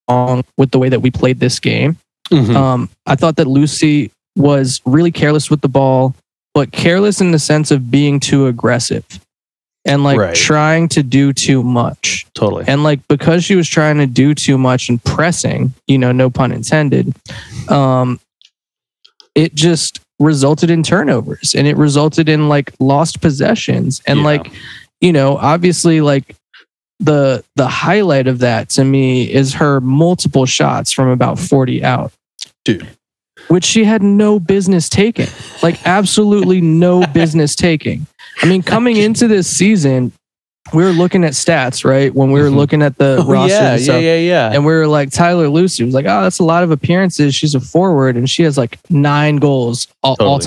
[0.08, 1.96] wrong with the way that we played this game.
[2.30, 2.54] Mhm.
[2.54, 6.14] Um, I thought that Lussi was really careless with the ball,
[6.54, 9.04] but careless in the sense of being too aggressive
[9.84, 10.34] and like Right.
[10.34, 12.26] trying to do too much.
[12.34, 12.64] totally.
[12.68, 16.30] And like because she was trying to do too much and pressing, you know, no
[16.30, 17.14] pun intended,
[17.68, 18.20] um,
[19.34, 24.00] it just resulted in turnovers and it resulted in like lost possessions.
[24.06, 24.24] And Yeah.
[24.26, 24.52] like,
[25.00, 26.36] you know, obviously like
[27.00, 32.12] the the highlight of that to me is her multiple shots from about 40 out
[32.64, 32.86] Dude.
[33.48, 35.26] Which she had no business taking.
[35.62, 38.06] Like absolutely no business taking.
[38.42, 40.12] I mean, coming into this season,
[40.72, 42.14] we were looking at stats, right?
[42.14, 42.56] When we were Mhm.
[42.56, 44.02] looking at the Oh, roster yeah, and yeah, stuff.
[44.02, 44.50] yeah, yeah.
[44.52, 47.34] And we were like, Tyler Lussi was like, oh, that's a lot of appearances.
[47.34, 50.38] She's a forward and she has like nine goals all, all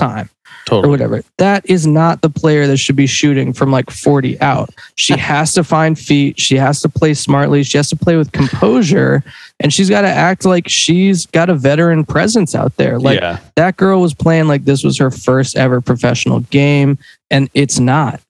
[0.66, 0.88] Totally.
[0.88, 1.22] or whatever.
[1.38, 4.70] That is not the player that should be shooting from like 40 out.
[4.96, 6.40] She has to find feet.
[6.40, 7.62] She has to play smartly.
[7.62, 9.22] She has to play with composure.
[9.60, 12.98] And she's got to act like she's got a veteran presence out there.
[12.98, 13.38] Like yeah.
[13.54, 16.98] that girl was playing like this was her first ever professional game.
[17.30, 18.20] And it's not.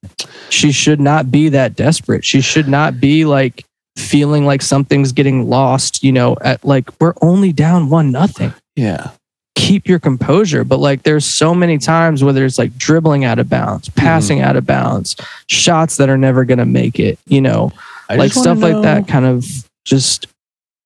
[0.50, 2.24] She should not be that desperate.
[2.24, 3.64] She should not be like
[3.96, 9.10] feeling like something's getting lost, you know, at like we're only down one nothing Yeah.
[9.56, 10.62] Keep your composure.
[10.62, 14.00] But like there's so many times where there's like dribbling out of bounds, Mm-hmm.
[14.00, 15.16] passing out of bounds,
[15.48, 17.72] shots that are never gonna make it, you know,
[18.08, 19.44] I like stuff like that kind of
[19.84, 20.28] just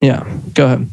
[0.00, 0.26] yeah.
[0.54, 0.88] Go ahead.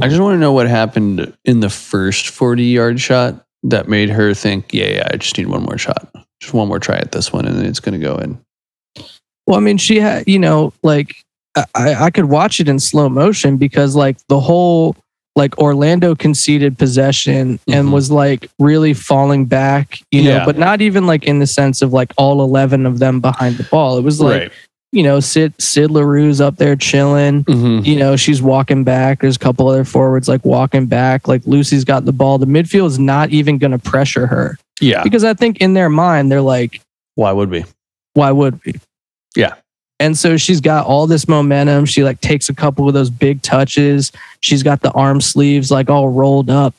[0.00, 4.08] I just want to know what happened in the first 40 yard shot that made
[4.08, 6.08] her think, yeah, yeah, I just need one more shot.
[6.40, 8.38] Just one more try at this one and then it's going to go in.
[9.46, 11.16] Well, I mean, she had, you know, like
[11.74, 14.96] I, I could watch it in slow motion because like the whole
[15.36, 17.92] like Orlando conceded possession and Mhm.
[17.92, 20.44] was like really falling back, you know, Yeah.
[20.46, 23.64] but not even like in the sense of like all 11 of them behind the
[23.64, 23.98] ball.
[23.98, 24.50] It was like,
[24.92, 27.44] you know, Sid, Sid Leroux's up there chilling.
[27.44, 27.84] Mhm.
[27.84, 29.20] You know, she's walking back.
[29.20, 31.28] There's a couple other forwards like walking back.
[31.28, 32.38] Like Lussi's got the ball.
[32.38, 35.02] The midfield is not even going to pressure her Yeah.
[35.02, 36.80] because I think in their mind, they're like,
[37.14, 37.64] Why would we?
[38.14, 38.74] why would we?
[39.36, 39.52] Yeah.
[39.98, 41.86] And so she's got all this momentum.
[41.86, 44.12] She like takes a couple of those big touches.
[44.40, 46.74] She's got the arm sleeves like all rolled up,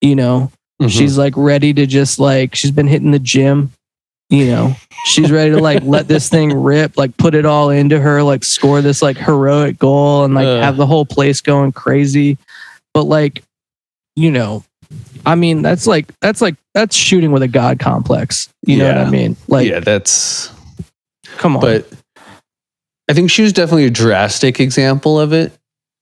[0.00, 0.50] you know.
[0.82, 0.90] Mhm.
[0.90, 3.72] She's like ready to just like she's been hitting the gym,
[4.28, 4.76] you know.
[5.06, 8.44] She's ready to like let this thing rip, like put it all into her, like
[8.44, 10.62] score this like heroic goal and like Ugh.
[10.62, 12.36] have the whole place going crazy.
[12.92, 13.42] But like,
[14.14, 14.62] you know,
[15.24, 18.48] I mean, that's like that's like that's shooting with a god complex.
[18.66, 19.36] You know what I mean?
[19.46, 20.52] Like, yeah, that's
[21.38, 21.62] come on.
[21.62, 21.90] but
[23.08, 25.52] I think she was definitely a drastic example of it,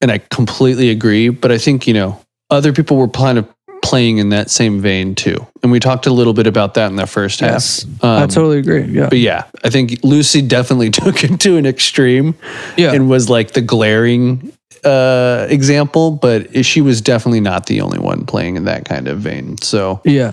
[0.01, 1.29] and I completely agree.
[1.29, 3.49] But I think you know other people were kind of
[3.83, 6.97] playing in that same vein too, and we talked a little bit about that in
[6.97, 7.53] the first half.
[7.53, 8.83] yes, I Um, totally agree.
[8.85, 9.09] Yeah.
[9.09, 12.35] But yeah, I think Lussi definitely took it to an extreme
[12.77, 12.92] Yeah.
[12.92, 14.53] and was like the glaring
[14.85, 19.19] uh, example, but she was definitely not the only one playing in that kind of
[19.19, 19.57] vein.
[19.59, 20.33] So, yeah.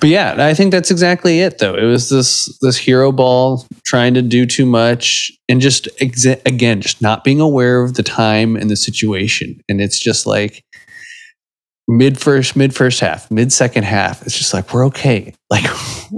[0.00, 1.58] But yeah, I think that's exactly it.
[1.58, 6.40] Though it was this this hero ball trying to do too much and just exa-
[6.46, 10.64] again just not being aware of the time and the situation, and it's just like
[11.86, 14.22] mid first mid first half, mid second half.
[14.22, 15.64] It's just like we're okay, like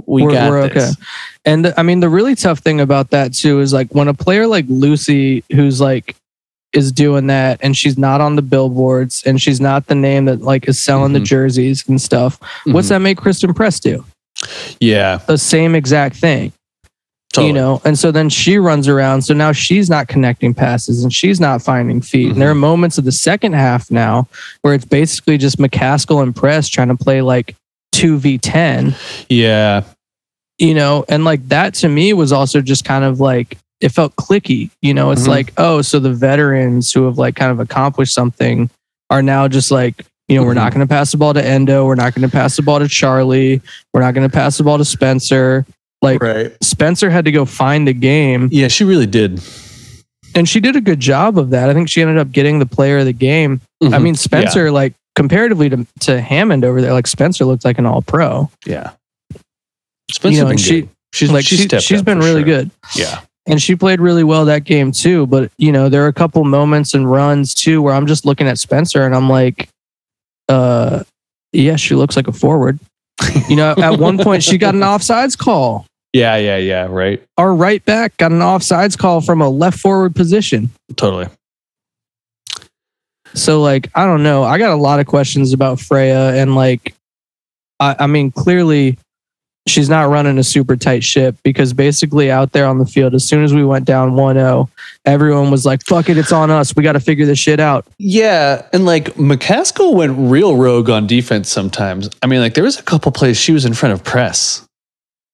[0.07, 0.91] we We're- got we're this.
[0.93, 1.01] okay.
[1.43, 4.45] And I mean, the really tough thing about that too is like when a player
[4.45, 6.15] like Lussi, who's like,
[6.73, 10.41] is doing that and she's not on the billboards and she's not the name that
[10.41, 11.25] like is selling the Mhm.
[11.25, 12.39] jerseys and stuff.
[12.65, 12.89] What's Mhm.
[12.89, 14.05] that make Christen Press do?
[14.79, 16.53] Yeah, The same exact thing,
[17.33, 17.47] totally.
[17.47, 17.81] you know?
[17.83, 19.23] And so then she runs around.
[19.23, 22.31] So now she's not connecting passes and she's not finding feet.
[22.31, 22.61] And there are Mm-hmm.
[22.61, 24.27] moments of the second half now
[24.61, 27.55] where it's basically just McCaskill and Press trying to play like
[27.93, 28.95] 2v10
[29.29, 29.83] Yeah,
[30.57, 34.15] you know and like that to me was also just kind of like it felt
[34.15, 35.27] clicky you know it's Mhm.
[35.29, 38.69] like oh so the veterans who have like kind of accomplished something
[39.09, 40.75] are now just like you know we're not Mhm.
[40.75, 42.87] going to pass the ball to endo we're not going to pass the ball to
[42.87, 43.61] charley
[43.93, 45.65] we're not going to pass the ball to spencer
[46.01, 46.51] like right.
[46.63, 49.41] spencer had to go find the game Yeah, she really did.
[50.35, 52.65] and she did a good job of that i think she ended up getting the
[52.65, 54.01] player of the game i Mhm.
[54.03, 58.01] mean spencer like comparatively to, to hammond over there like spencer looked like an all
[58.01, 58.91] pro Yeah.
[60.09, 60.89] Spencer you know she good.
[61.13, 62.45] she's like she she, she's been really sure.
[62.63, 63.19] good Yeah.
[63.45, 65.25] And she played really well that game too.
[65.27, 68.47] But you know, there are a couple moments and runs too where I'm just looking
[68.47, 69.69] at Spencer and I'm like,
[70.49, 71.03] uh,
[71.51, 72.79] yeah, she looks like a forward.
[73.49, 75.85] You know, at one point she got an offsides call.
[76.13, 77.23] Yeah, yeah, yeah, right.
[77.37, 80.69] Our right back got an offsides call from a left forward position.
[80.95, 81.27] Totally.
[83.33, 84.43] So like, I don't know.
[84.43, 86.93] I got a lot of questions about Freya and like,
[87.79, 88.97] I, I mean, clearly
[89.67, 93.23] she's not running a super tight ship because basically out there on the field, as
[93.27, 94.67] soon as we went down 1-0,
[95.05, 96.75] everyone was like, fuck it, it's on us.
[96.75, 97.85] We got to figure this shit out.
[97.97, 102.09] Yeah, and like McCaskill went real rogue on defense sometimes.
[102.21, 104.65] I mean, like there was a couple plays she was in front of press.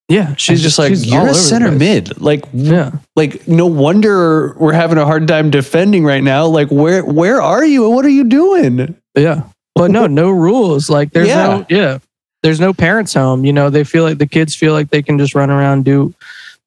[0.09, 0.35] Yeah.
[0.35, 2.21] She's She's just like she's you're a center mid.
[2.21, 2.91] Like Yeah.
[3.17, 6.45] like no wonder we're having a hard time defending right now.
[6.45, 8.95] Like where where are you and what are you doing?
[9.17, 9.43] Yeah.
[9.75, 10.89] But no, no rules.
[10.89, 11.47] Like there's Yeah.
[11.47, 11.97] no, yeah.
[12.43, 13.45] There's no parents home.
[13.45, 16.13] You know, they feel like the kids feel like they can just run around, do,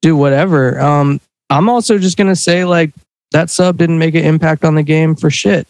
[0.01, 0.79] do whatever.
[0.79, 2.91] Um, I'm also just to say like
[3.31, 5.67] that sub didn't make an impact on the game for shit.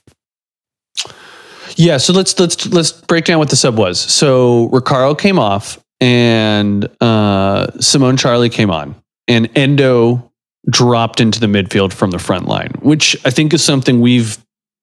[1.76, 4.00] Yeah, so let's let's let's break down what the sub was.
[4.00, 8.96] So Ricardo came off and uh Simone Charley came on
[9.28, 10.32] and Endo
[10.70, 14.38] dropped into the midfield from the front line, which I think is something we've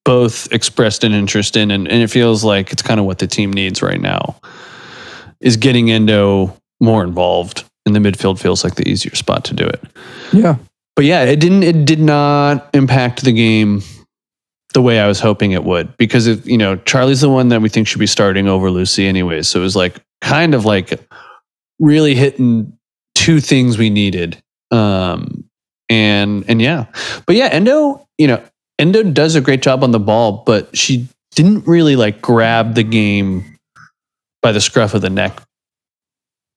[0.05, 3.27] both expressed an interest in and, and it feels like it's kind of what the
[3.27, 4.37] team needs right now.
[5.41, 9.65] Is getting Endo more involved in the midfield feels like the easier spot to do
[9.65, 9.81] it
[10.33, 10.57] Yeah.
[10.97, 11.63] but yeah, it didn't.
[11.63, 13.83] It did not impact the game
[14.75, 17.63] the way I was hoping it would because if you know Charley's the one that
[17.63, 19.43] we think should be starting over Lussi anyway.
[19.43, 21.01] So it was like kind of like
[21.81, 22.77] really hitting
[23.15, 24.37] two things we needed.
[24.71, 25.45] Um,
[25.89, 26.87] and and yeah,
[27.27, 28.43] but yeah, Endo, you know,
[28.79, 32.83] Endo does a great job on the ball, but she didn't really like grab the
[32.83, 33.58] game
[34.49, 35.43] by the scruff of the neck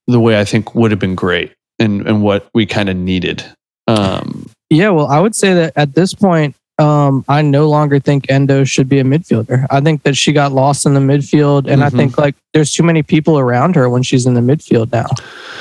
[0.07, 3.43] the way I think would have been great and and what we kind of needed.
[3.85, 4.91] Um, Yeah.
[4.91, 8.87] Well, I would say that at this point, um, I no longer think Endo should
[8.87, 9.65] be a midfielder.
[9.69, 11.97] I think that she got lost in the midfield, and I Mhm.
[11.97, 15.07] think like there's too many people around her when she's in the midfield now.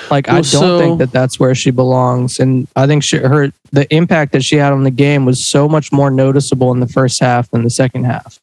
[0.09, 3.53] Like I don't so- think that that's where she belongs, and I think she, her
[3.73, 6.87] the impact that she had on the game was so much more noticeable in the
[6.89, 8.39] first half than the second half.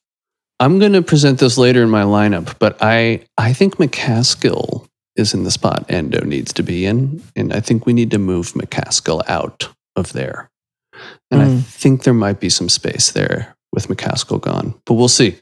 [0.60, 5.34] I'm going to present this later in my lineup, but I I think McCaskill is
[5.34, 8.54] in the spot Endo needs to be in, and I think we need to move
[8.54, 10.50] McCaskill out of there.
[11.32, 11.64] And I Mm.
[11.64, 15.36] think there might be some space there with McCaskill gone, but we'll see.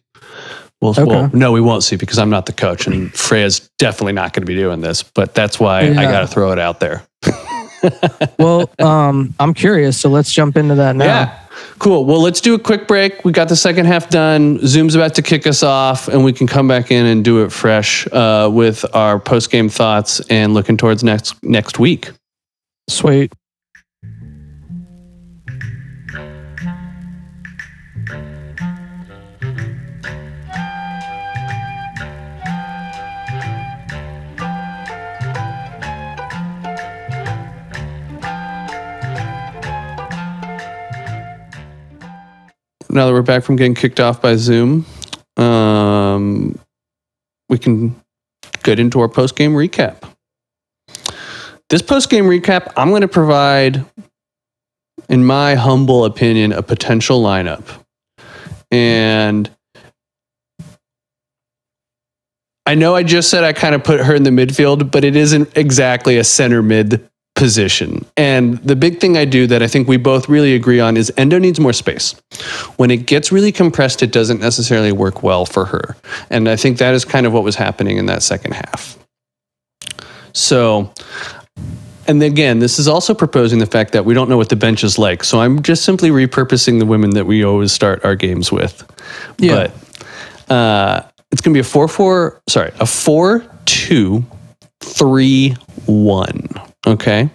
[0.82, 1.04] We'll, Okay.
[1.06, 4.42] well, no, we won't see because I'm not the coach, and Freya's definitely not going
[4.42, 5.04] to be doing this.
[5.04, 7.04] But that's why I got to throw it out there.
[8.40, 11.06] well, um, I'm curious, so let's jump into that now.
[11.06, 11.40] Yeah.
[11.80, 12.06] Cool.
[12.06, 13.24] Well, let's do a quick break.
[13.26, 14.60] We got the second half done.
[14.66, 17.52] Zoom's about to kick us off, and we can come back in and do it
[17.52, 22.12] fresh uh, with our post game thoughts and looking towards next next week.
[22.90, 23.34] Sweet.
[42.96, 44.86] Now that we're back from getting kicked off by Zoom,
[45.38, 46.58] um,
[47.50, 48.02] we can
[48.64, 50.10] get into our post game recap.
[51.70, 53.84] This post game recap, I'm going to provide,
[55.10, 57.84] in my humble opinion, a potential lineup.
[58.72, 59.50] And
[62.66, 65.16] I know I just said I kind of put her in the midfield, but it
[65.16, 68.06] isn't exactly a center mid position.
[68.18, 71.12] And the big thing I do that I think we both really agree on is
[71.18, 72.16] Endo needs more space.
[72.78, 75.98] When it gets really compressed, it doesn't necessarily work well for her.
[76.30, 78.98] And I think that is kind of what was happening in that second half.
[80.34, 80.92] So,
[82.08, 84.84] and again, this is also proposing the fact that we don't know what the bench
[84.84, 85.24] is like.
[85.24, 88.84] So I'm just simply repurposing the women that we always start our games with.
[89.38, 89.68] Yeah.
[90.48, 94.26] But uh, it's going to be a 4 4, sorry, a 4 2
[94.82, 96.48] 3 1.
[96.86, 97.30] Okay.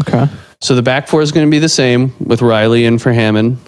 [0.00, 0.26] Okay.
[0.60, 3.58] So the back four is going to be the same with Riley and for Hammond.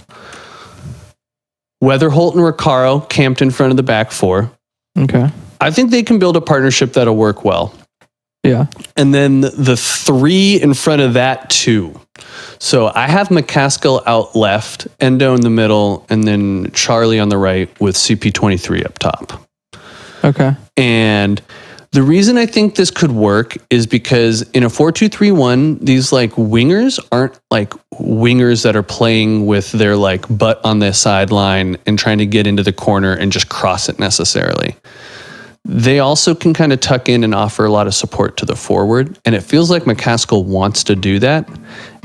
[1.82, 4.50] Weatherholt and Roccaro camped in front of the back four.
[4.98, 5.28] Okay.
[5.60, 7.74] I think they can build a partnership that'll work well.
[8.42, 8.66] Yeah.
[8.96, 11.98] And then the three in front of that two.
[12.58, 17.38] So I have McCaskill out left, Endo in the middle, and then Charley on the
[17.38, 19.48] right with CP23 up top.
[20.22, 20.54] Okay.
[20.76, 21.42] And
[21.94, 26.98] the reason I think this could work is because in a 4-2-3-1, these like wingers
[27.12, 32.18] aren't like wingers that are playing with their like butt on the sideline and trying
[32.18, 34.74] to get into the corner and just cross it necessarily.
[35.64, 38.56] They also can kind of tuck in and offer a lot of support to the
[38.56, 39.16] forward.
[39.24, 41.48] And it feels like McCaskill wants to do that.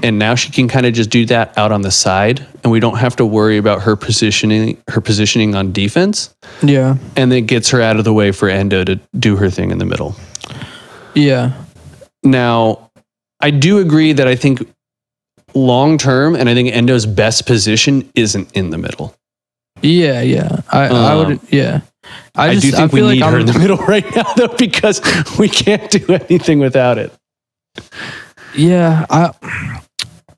[0.01, 2.45] And now she can kind of just do that out on the side.
[2.63, 6.33] And we don't have to worry about her positioning her positioning on defense
[6.63, 6.95] Yeah.
[7.15, 9.77] and it gets her out of the way for Endo to do her thing in
[9.77, 10.15] the middle.
[11.15, 11.53] Yeah.
[12.23, 12.89] Now,
[13.41, 14.67] I do agree that I think
[15.53, 19.15] long term, and I think Endo's best position isn't in the middle.
[19.81, 20.21] Yeah.
[20.21, 20.61] Yeah.
[20.69, 21.39] I, I Um, would.
[21.49, 21.81] Yeah.
[22.35, 24.23] I, just, do think we feel need like her I'm- in the middle right now,
[24.35, 25.01] though, because
[25.39, 27.11] we can't do anything without it.
[28.55, 29.31] Yeah, I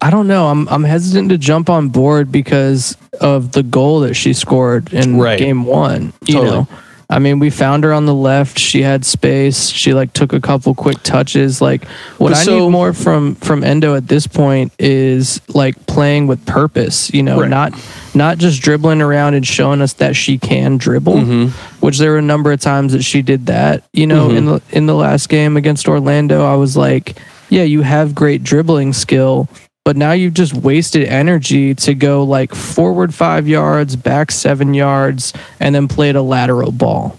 [0.02, 0.48] I don't know.
[0.48, 5.18] I'm I'm hesitant to jump on board because of the goal that she scored in
[5.20, 5.38] Right.
[5.38, 6.52] game 1, you Totally.
[6.58, 6.68] know.
[7.08, 8.58] I mean, we found her on the left.
[8.58, 9.68] She had space.
[9.68, 11.60] She like took a couple quick touches.
[11.62, 11.84] Like
[12.18, 16.46] what But I need more from from Endo at this point is like playing with
[16.46, 17.50] purpose, you know, Right.
[17.50, 17.74] not
[18.16, 21.48] not just dribbling around and showing us that she can dribble Mm-hmm.
[21.86, 23.84] which there were a number of times that she did that.
[23.92, 27.18] You know, in the in the last game against Orlando, I was like,
[27.50, 29.50] yeah, you have great dribbling skill,
[29.86, 35.34] but now you've just wasted energy to go like forward 5 yards, back 7 yards
[35.60, 37.18] and then played a lateral ball.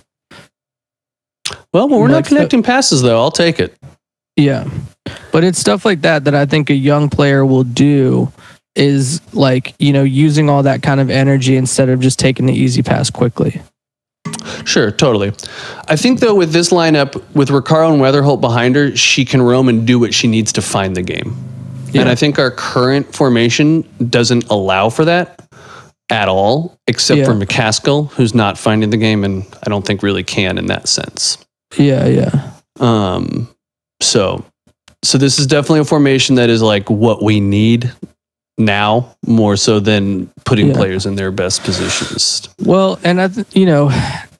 [1.73, 3.75] Well, we're not Like the- connecting passes, though, I'll take it.
[4.37, 4.69] Yeah.
[5.33, 8.31] But it's stuff like that that I think a young player will do
[8.75, 12.55] is like, you know, using all that kind of energy instead of just taking the
[12.55, 13.61] easy pass quickly.
[14.65, 15.33] Sure, totally.
[15.89, 19.69] I think though with this lineup, with Roccaro and Weatherholt behind her, she can roam
[19.69, 21.37] and do what she needs to find the game.
[22.01, 25.41] And I think our current formation doesn't allow for that
[26.11, 30.23] at all, except for McCaskill, who's not finding the game, and I don't think really
[30.25, 31.39] can in that sense.
[31.77, 32.51] Yeah, yeah.
[32.81, 33.49] Um,
[34.01, 34.45] so,
[35.03, 37.91] so this is definitely a formation that is like what we need
[38.59, 40.75] now more so than putting Yeah.
[40.75, 42.49] players in their best positions.
[42.59, 43.91] Well, and I, th- you know,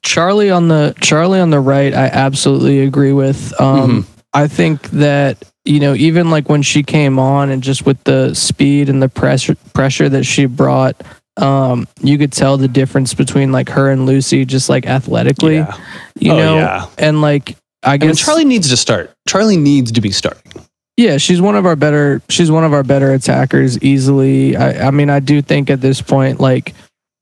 [0.03, 3.59] Charley on the Charley on the right, I absolutely agree with.
[3.59, 8.03] Um, I think that you know, even like when she came on, and just with
[8.03, 10.95] the speed and the pressure pressure that she brought,
[11.37, 15.77] um, you could tell the difference between like her and Lussi, just like athletically, Yeah.
[16.19, 16.85] you Oh, know, yeah.
[16.97, 19.11] and like I I guess mean, Charley needs to start.
[19.27, 20.51] Charley needs to be starting.
[20.97, 22.21] yeah, she's one of our better.
[22.29, 24.55] She's one of our better attackers easily.
[24.57, 26.73] I, I mean, I do think at this point, like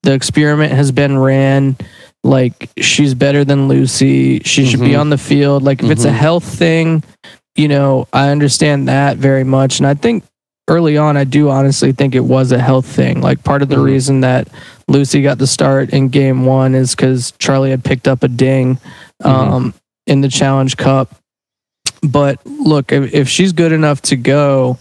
[0.03, 1.77] the experiment has been ran.
[2.23, 4.45] Like she's better than Lussi.
[4.45, 4.99] She should be Mhm.
[4.99, 5.63] on the field.
[5.63, 6.13] Like if it's a Mhm.
[6.15, 7.03] health thing,
[7.55, 9.79] you know, I understand that very much.
[9.79, 10.23] And I think
[10.67, 13.21] early on, I do honestly think it was a health thing.
[13.21, 13.83] Like part of the Mhm.
[13.83, 14.47] reason that
[14.89, 18.79] Lussi got the start in game one is because Charley had picked up a ding
[19.23, 19.29] Mhm.
[19.29, 19.73] um,
[20.07, 21.15] in the Challenge Cup.
[22.03, 24.75] but look, if, if she's good enough to go,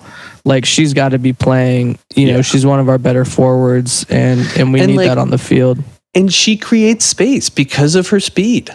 [0.47, 1.99] like she's got to be playing.
[2.17, 2.37] You Yeah.
[2.37, 5.29] know, she's one of our better forwards, and and we And, need like, that on
[5.29, 5.79] the field.
[6.15, 8.71] and she creates space because of her speed.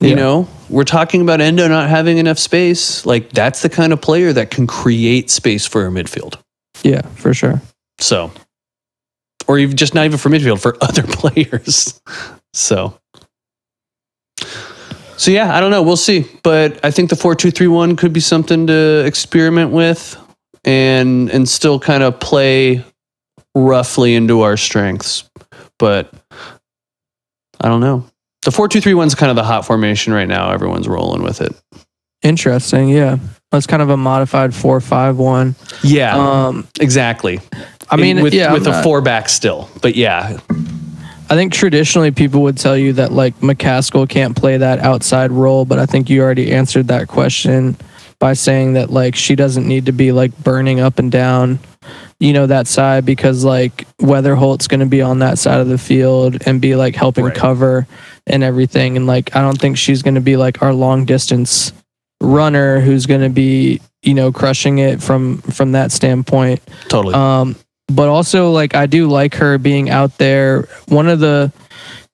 [0.00, 0.14] You Yeah.
[0.16, 3.04] know, we're talking about Endo not having enough space.
[3.06, 6.36] Like that's the kind of player that can create space for her midfield.
[6.82, 7.60] Yeah, for sure.
[7.98, 8.30] So,
[9.46, 12.00] or even just not even for midfield, for other players.
[12.52, 12.98] So,
[15.16, 15.82] so yeah, I don't know.
[15.82, 16.26] We'll see.
[16.42, 20.16] But I think the four two three one could be something to experiment with,
[20.64, 22.84] and and still kind of play
[23.54, 25.28] roughly into our strengths.
[25.78, 26.12] But
[27.60, 28.04] I don't know.
[28.44, 30.50] The four two three one's kind of the hot formation right now.
[30.50, 31.54] Everyone's rolling with it.
[32.22, 32.88] Interesting.
[32.88, 33.18] Yeah,
[33.50, 35.54] that's kind of a modified four five one.
[35.82, 37.40] Yeah, Um, exactly.
[37.90, 40.38] I mean, with yeah, with I'm a not- four back still, but yeah,
[41.30, 45.64] I think traditionally people would tell you that like McCaskill can't play that outside role,
[45.64, 47.76] but I think you already answered that question
[48.18, 51.58] by saying that like she doesn't need to be like burning up and down,
[52.20, 55.78] you know, that side because like Weatherholt's going to be on that side of the
[55.78, 57.34] field and be like helping Right.
[57.34, 57.86] cover
[58.26, 58.96] and everything.
[58.96, 61.72] And like I don't think she's going to be like our long distance
[62.20, 66.60] runner who's going to be you know crushing it from from that standpoint.
[66.88, 67.14] totally.
[67.14, 67.56] Um,
[67.88, 70.68] but also, like, I do like her being out there.
[70.88, 71.52] One of the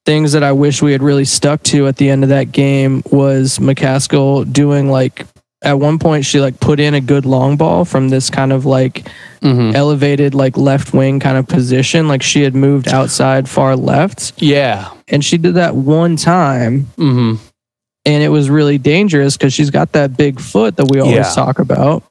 [0.05, 3.03] things that I wish we had really stuck to at the end of that game
[3.13, 5.27] was McCaskill doing like.
[5.63, 8.65] At one point, she like put in a good long ball from this kind of
[8.65, 9.07] like
[9.43, 9.75] Mhm.
[9.75, 12.09] elevated, like left wing kind of position.
[12.09, 14.89] Like she had moved outside far left, Yeah.
[15.09, 17.35] and she did that one time, hmm
[18.07, 21.35] and it was really dangerous because she's got that big foot that we always Yeah.
[21.35, 22.03] talk about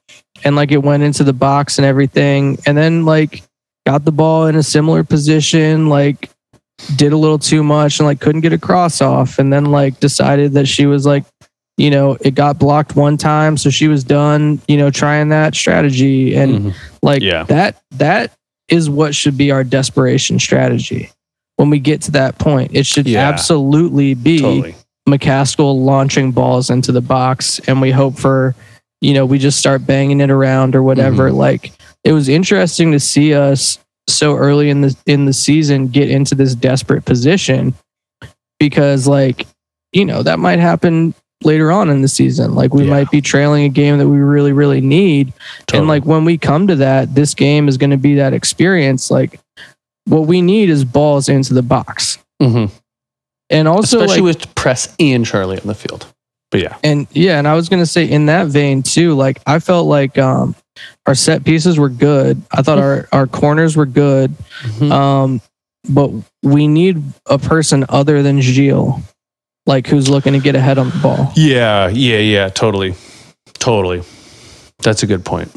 [0.44, 3.42] and like it went into the box and everything and then like
[3.84, 6.30] got the ball in a similar position like
[6.94, 9.98] did a little too much and like couldn't get a cross off and then like
[9.98, 11.24] decided that she was like
[11.80, 15.54] you know it got blocked one time so she was done you know trying that
[15.54, 16.74] strategy and Mhm.
[17.02, 17.44] like Yeah.
[17.44, 18.32] that that
[18.68, 21.10] is what should be our desperation strategy
[21.56, 23.26] when we get to that point it should Yeah.
[23.28, 24.74] absolutely be Totally.
[25.08, 28.54] McCaskill launching balls into the box, and we hope for,
[29.00, 31.32] you know, we just start banging it around or whatever.
[31.32, 31.72] Like
[32.04, 33.78] it was interesting to see us
[34.08, 37.74] so early in the in the season get into this desperate position
[38.60, 39.46] because, like,
[39.92, 42.54] you know, that might happen later on in the season.
[42.54, 42.90] Like we Yeah.
[42.90, 45.32] might be trailing a game that we really really need,
[45.66, 45.78] Totally.
[45.78, 49.10] and like when we come to that, this game is going to be that experience.
[49.10, 49.40] Like
[50.06, 52.70] what we need is balls into the box, Mhm.
[53.50, 56.06] and also especially like, with Press and Charley on the field.
[56.50, 59.60] But yeah, and yeah, and I was gonna say in that vein too, like I
[59.60, 60.56] felt like um
[61.06, 62.42] our set pieces were good.
[62.50, 64.34] I thought our our corners were good.
[64.64, 64.90] Mhm.
[64.90, 65.40] Um
[65.88, 66.10] but
[66.42, 69.00] we need a person other than Gilles,
[69.70, 71.32] like who's looking to get ahead on the ball.
[71.36, 72.48] yeah, yeah, yeah.
[72.48, 72.94] Totally,
[73.54, 74.02] totally.
[74.82, 75.50] That's a good point.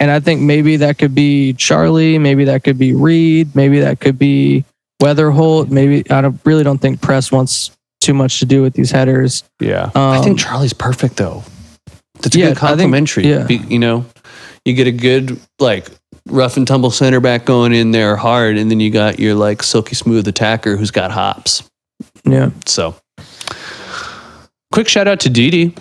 [0.00, 4.00] And I think maybe that could be Charley, maybe that could be Reid, maybe that
[4.00, 4.64] could be
[5.00, 5.70] Weatherholt.
[5.70, 9.44] Maybe I don't really don't think Press wants too much to do with these headers.
[9.60, 11.44] Yeah, I Um, think Charley's perfect though.
[12.20, 13.28] That's a yeah, I good think- complimentary.
[13.28, 13.44] yeah.
[13.44, 14.04] Be- you know,
[14.64, 15.88] you get a good like
[16.26, 19.62] rough and tumble center back going in there hard, and then you got your like
[19.62, 21.62] silky smooth attacker who's got hops.
[22.24, 22.50] Yeah.
[22.66, 22.94] So,
[24.72, 25.74] quick shout out to Didi.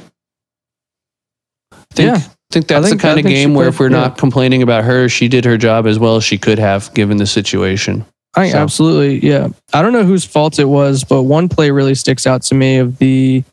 [1.92, 2.16] Think, Yeah.
[2.16, 2.22] I
[2.52, 4.02] think that's think- the kind I of game where played- if we're yeah.
[4.02, 7.18] not complaining about her, she did her job as well as she could have given
[7.18, 8.06] the situation.
[8.36, 9.48] I So- absolutely, yeah.
[9.74, 12.78] I don't know whose fault it was, but one play really sticks out to me
[12.78, 13.44] of the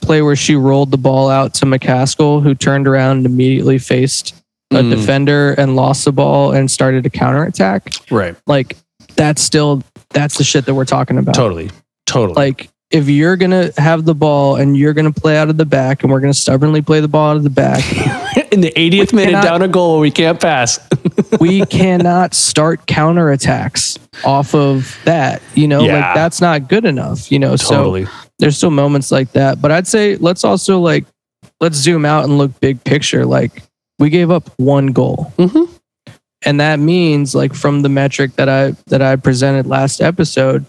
[0.00, 4.34] play where she rolled the ball out to McCaskill, who turned around and immediately faced
[4.72, 7.92] a Mm, defender and lost the ball and started a counterattack.
[8.10, 8.36] right.
[8.46, 8.76] Like
[9.16, 11.34] that's still that's the shit that we're talking about.
[11.34, 11.70] Totally.
[12.06, 12.34] Totally.
[12.36, 16.02] Like if you're gonna have the ball and you're gonna play out of the back
[16.02, 17.84] and we're gonna stubbornly play the ball out of the back,
[18.52, 20.80] in the 80th minute cannot- down a goal, we can't pass.
[21.40, 25.40] we cannot start counterattacks off of that.
[25.54, 25.94] You know, Yeah.
[26.06, 27.30] like that's not good enough.
[27.30, 28.04] You know, so
[28.38, 29.60] there's still moments like that.
[29.62, 31.04] But I'd say let's also like
[31.60, 33.24] let's zoom out and look big picture.
[33.24, 33.62] Like
[33.98, 35.32] we gave up one goal.
[35.38, 35.68] Mhm.
[36.42, 40.64] And that means like from the metric that I that I presented last episode,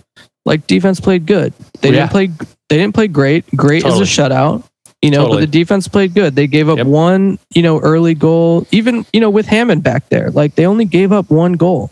[0.46, 1.54] like defense played good.
[1.82, 2.08] They Yeah.
[2.08, 2.30] didn't play
[2.70, 3.46] they didn't play great.
[3.56, 4.04] Great Totally.
[4.04, 4.64] is a shutout.
[5.02, 5.38] You know, Totally.
[5.38, 6.36] but the defense played good.
[6.36, 6.88] They gave up Yep.
[6.88, 8.66] one, you know, early goal.
[8.72, 11.92] Even, you know, with Hammond back there, like they only gave up one goal.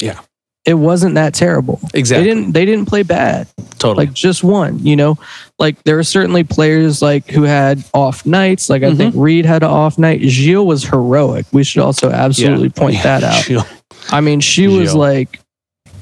[0.00, 0.20] Yeah.
[0.66, 1.80] It wasn't that terrible.
[1.94, 2.28] Exactly.
[2.28, 3.48] They didn't they didn't play bad
[3.80, 4.06] totally.
[4.06, 5.16] like just one you know
[5.58, 9.22] like there were certainly players like who had off nights like i think mm-hmm.
[9.22, 13.20] Reid had an off night Gilles was heroic we should also absolutely point Yeah.
[13.20, 13.66] that out
[14.10, 15.40] i mean she was like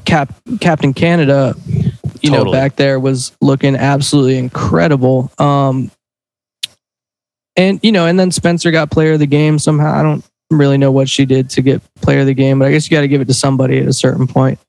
[0.05, 1.55] cap captain canada
[2.23, 5.91] you know back there was looking absolutely incredible um
[7.57, 9.93] and you know, and then Spencer got player of the game somehow.
[9.93, 12.71] I don't really know what she did to get player of the game, but I
[12.71, 14.61] guess you got to give it to somebody at a certain point.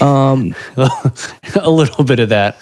[0.00, 2.56] Um, a little bit of that.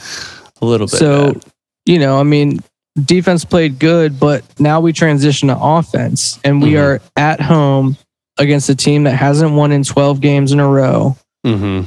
[0.62, 0.96] A little bit.
[0.98, 1.52] so, of that.
[1.84, 2.60] you know, I mean,
[3.04, 6.80] defense played good, but now we transition to offense, and we Mhm.
[6.80, 7.98] are at home
[8.38, 11.14] against a team that hasn't won in 12 games in a row,
[11.46, 11.84] Mhm.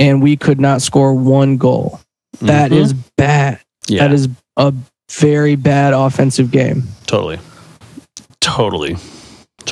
[0.00, 2.00] And we could not score one goal.
[2.40, 2.76] That Mhm.
[2.78, 3.60] is bad.
[3.86, 4.72] yeah, That is a
[5.12, 6.84] very bad offensive game.
[7.06, 7.38] totally,
[8.40, 8.96] totally.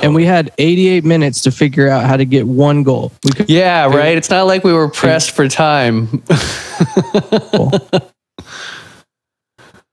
[0.03, 3.11] And we had 88 minutes to figure out how to get one goal.
[3.25, 4.15] We could, Yeah, right.
[4.17, 6.21] It's not like we were pressed for time.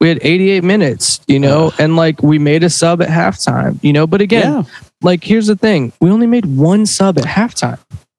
[0.00, 3.92] we had 88 minutes, you know, and like we made a sub at halftime, you
[3.92, 4.06] know.
[4.06, 4.62] But again, yeah.
[5.02, 7.78] like here's the thing: we only made one sub at halftime.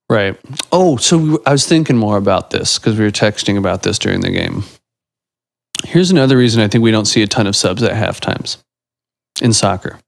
[0.10, 0.40] Right.
[0.72, 4.00] Oh, so we, I was thinking more about this because we were texting about this
[4.00, 4.64] during the game.
[5.84, 8.58] Here's another reason I think we don't see a ton of subs at half times
[9.42, 10.00] in soccer.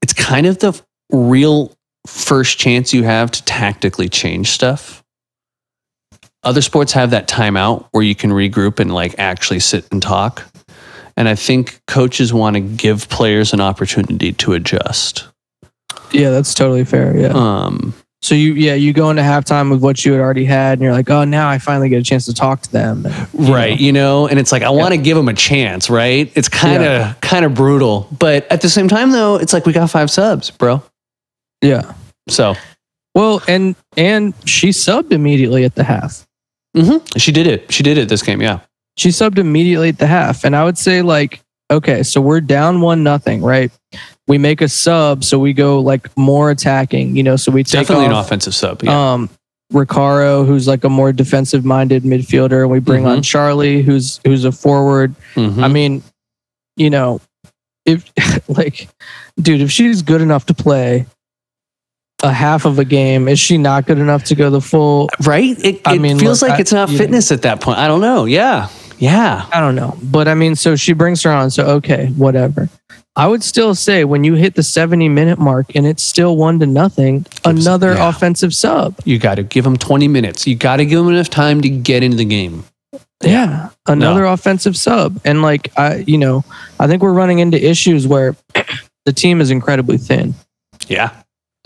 [0.00, 1.72] It's kind of the real
[2.06, 5.04] first chance you have to tactically change stuff.
[6.42, 10.44] Other sports have that timeout where you can regroup and like actually sit and talk.
[11.16, 15.28] And I think coaches want to give players an opportunity to adjust.
[16.10, 17.16] Yeah, that's totally fair.
[17.16, 17.32] Yeah.
[17.34, 20.82] Um, So you, yeah, you go into halftime with what you had already had, and
[20.82, 23.04] you're like, oh, now I finally get a chance to talk to them.
[23.04, 23.14] And,
[23.46, 25.90] you right know, you know and it's like i want to give them a chance
[25.90, 27.14] right it's kind of Yeah.
[27.20, 30.50] kind of brutal but at the same time though it's like we got five subs
[30.52, 30.82] bro
[31.60, 31.94] yeah.
[32.28, 32.54] so
[33.16, 36.24] Well, and and she subbed immediately at the half.
[36.76, 37.02] mhm.
[37.18, 38.60] she did it she did it this game yeah
[38.96, 42.80] She subbed immediately at the half, and I would say like, okay, so we're down
[42.82, 43.72] one nothing, right?
[44.32, 47.36] We make a sub, so we go like more attacking, you know.
[47.36, 49.12] So we take definitely an offensive sub yeah.
[49.12, 49.28] um
[49.74, 53.10] Roccaro, who's like a more defensive minded midfielder, and we bring Mm-hmm.
[53.18, 55.14] on Charley, who's who's a forward.
[55.34, 55.62] Mhm.
[55.62, 56.02] I mean,
[56.76, 57.20] you know,
[57.84, 58.10] if
[58.48, 58.88] like,
[59.38, 61.04] dude, if she's good enough to play
[62.22, 65.10] a half of a game, is she not good enough to go the full?
[65.26, 67.04] right it, I it mean, feels look, like I- it's not you know.
[67.04, 68.68] fitness at that point i don't know yeah
[68.98, 71.50] yeah I don't know, but I mean, so she brings her on.
[71.50, 72.70] So okay, whatever.
[73.14, 76.58] I would still say when you hit the seventy minute mark and it's still one
[76.60, 78.08] to nothing, another yeah.
[78.08, 78.94] offensive sub.
[79.04, 81.68] you got to give them 20 minutes you got to give them enough time to
[81.68, 82.64] get into the game
[83.22, 85.20] Yeah, another offensive sub.
[85.24, 86.44] And like I, you know,
[86.80, 88.34] I think we're running into issues where
[89.04, 90.34] the team is incredibly thin.
[90.88, 91.10] yeah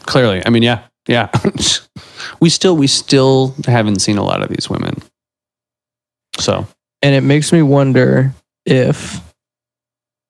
[0.00, 1.28] clearly i mean yeah yeah
[2.40, 4.94] we still we still haven't seen a lot of these women
[6.38, 6.66] so
[7.02, 8.32] And it makes me wonder
[8.66, 9.20] if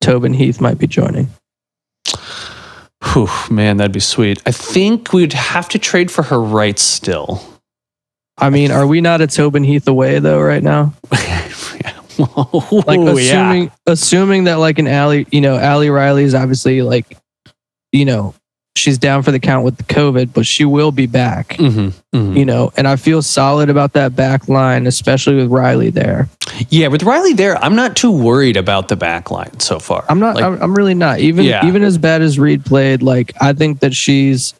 [0.00, 1.28] Tobin Heath might be joining.
[3.12, 4.42] Whew, man, that'd be sweet.
[4.46, 7.42] I think we'd have to trade for her rights still.
[8.38, 10.92] I mean, are we not a Tobin Heath away though right now?
[12.18, 13.50] Like Ooh, yeah.
[13.50, 17.18] assuming assuming that like an Ali, you know, Ali Riley is obviously like,
[17.92, 18.34] you know,
[18.76, 21.56] she's down for the count with the COVID, but she will be back.
[21.56, 22.36] Mhm, mhm.
[22.36, 26.28] You know, and I feel solid about that back line, especially with Riley there.
[26.68, 30.04] Yeah, with Riley there, I'm not too worried about the back line so far.
[30.08, 30.36] I'm not.
[30.36, 31.18] Like, I'm, I'm really not.
[31.20, 31.66] Even Yeah.
[31.66, 34.54] even as bad as Reid played, like I think that she's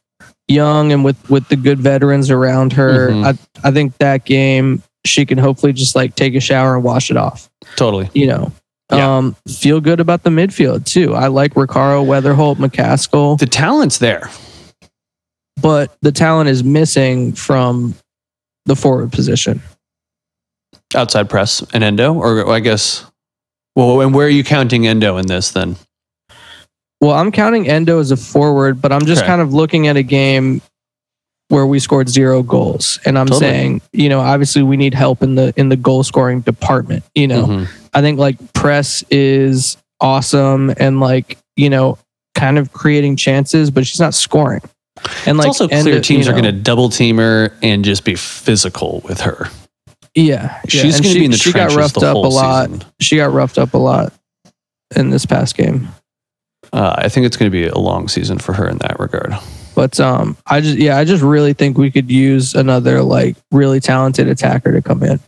[0.49, 3.11] young and with with the good veterans around her.
[3.11, 3.25] Mhm.
[3.65, 7.11] I I think that game she can hopefully just like take a shower and wash
[7.11, 7.49] it off.
[7.77, 8.09] totally.
[8.15, 8.53] You know.
[8.93, 9.17] Yeah.
[9.17, 11.15] Um, feel good about the midfield too.
[11.15, 14.31] I like Roccaro, Weatherholt, McCaskill, The talent's there.
[15.61, 17.95] but the talent is missing from
[18.67, 19.61] the forward position.
[20.95, 23.05] Outside press and Endo, or I guess.
[23.75, 25.77] Well, and where are you counting Endo in this then?
[27.01, 29.27] Well, I'm counting Endo as a forward, but I'm just Okay.
[29.27, 30.63] kind of looking at a game
[31.49, 33.41] where we scored zero goals, and I'm Totally.
[33.41, 37.05] saying, you know, obviously we need help in the in the goal scoring department.
[37.15, 37.69] You know, Mhm.
[37.97, 41.99] I think like press is awesome and like you know,
[42.35, 44.61] kind of creating chances, but she's not scoring.
[45.27, 48.05] And It's like also clear teams you are going to double team her and just
[48.05, 49.49] be physical with her.
[50.15, 50.91] yeah, She's yeah.
[50.91, 52.69] going to she- be in the she got trenches roughed the up whole a lot.
[52.71, 52.85] season.
[53.01, 54.13] She got roughed up a lot
[54.95, 55.89] in this past game.
[56.73, 59.35] Uh, I think it's going to be a long season for her in that regard.
[59.75, 63.81] But um, I just yeah, I just really think we could use another like really
[63.81, 65.21] talented attacker to come in.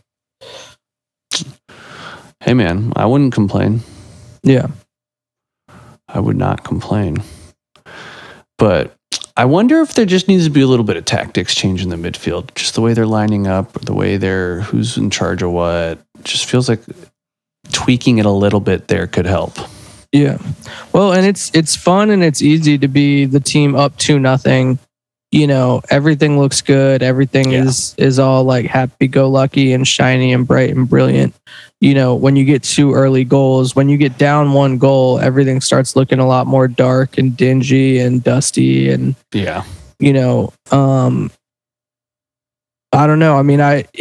[2.49, 3.81] Hey, man, I wouldn't complain.
[4.41, 4.69] Yeah,
[6.07, 7.17] I would not complain.
[8.57, 8.95] But
[9.37, 11.89] I wonder if there just needs to be a little bit of tactics change in
[11.89, 15.43] the midfield, just the way they're lining up, or the way they're who's in charge
[15.43, 15.99] of what.
[16.23, 16.81] Just feels like
[17.71, 19.55] tweaking it a little bit there could help.
[20.11, 20.39] yeah.
[20.91, 24.79] Well, and it's it's fun and it's easy to be the team up to nothing
[25.31, 27.03] you know, everything looks good.
[27.03, 27.65] Everything Yeah.
[27.65, 31.35] is is all like happy go lucky and shiny and bright and brilliant.
[31.81, 35.61] You know, when you get two early goals, when you get down one goal, everything
[35.61, 39.63] starts looking a lot more dark and dingy and dusty and Yeah.
[39.99, 41.31] you know, um
[42.91, 43.37] I don't know.
[43.37, 43.85] I mean, I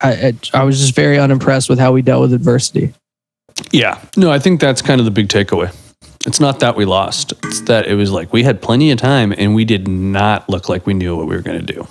[0.00, 2.92] I I, I was just very unimpressed with how we dealt with adversity.
[3.70, 3.98] Yeah.
[4.16, 5.74] No, I think that's kind of the big takeaway.
[6.26, 7.32] It's not that we lost.
[7.44, 10.68] It's that it was like we had plenty of time and we did not look
[10.68, 11.86] like we knew what we were going to do.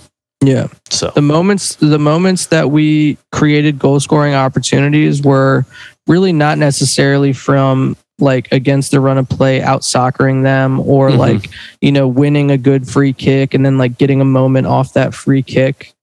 [0.46, 0.68] Yeah.
[0.90, 5.66] So, the moments the moments that we created goal scoring opportunities were
[6.08, 11.18] really not necessarily from like against the run of play out soccering them or Mhm.
[11.18, 11.50] like
[11.82, 15.14] you know winning a good free kick and then like getting a moment off that
[15.14, 15.94] free kick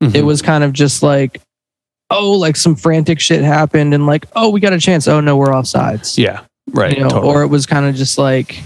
[0.00, 0.22] it mhm.
[0.24, 1.40] was kind of just like
[2.10, 5.36] oh like some frantic shit happened and like oh we got a chance oh no
[5.36, 6.40] we're offsides yeah,
[6.72, 6.96] right.
[6.96, 7.32] you know totally.
[7.32, 8.62] or it was kind of just like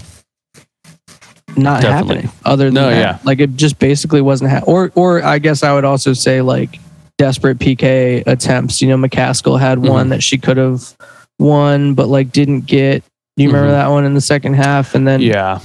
[1.57, 2.17] not Definitely.
[2.23, 2.99] happening other than No, that.
[2.99, 3.19] yeah.
[3.25, 6.79] like it just basically wasn't ha- or or i guess i would also say like
[7.17, 9.89] desperate pk attempts you know mccaskill had Mhm.
[9.89, 10.95] one that she could have
[11.39, 13.03] won but like didn't get
[13.37, 13.73] you remember Mhm.
[13.79, 15.59] that one in the second half and then yeah,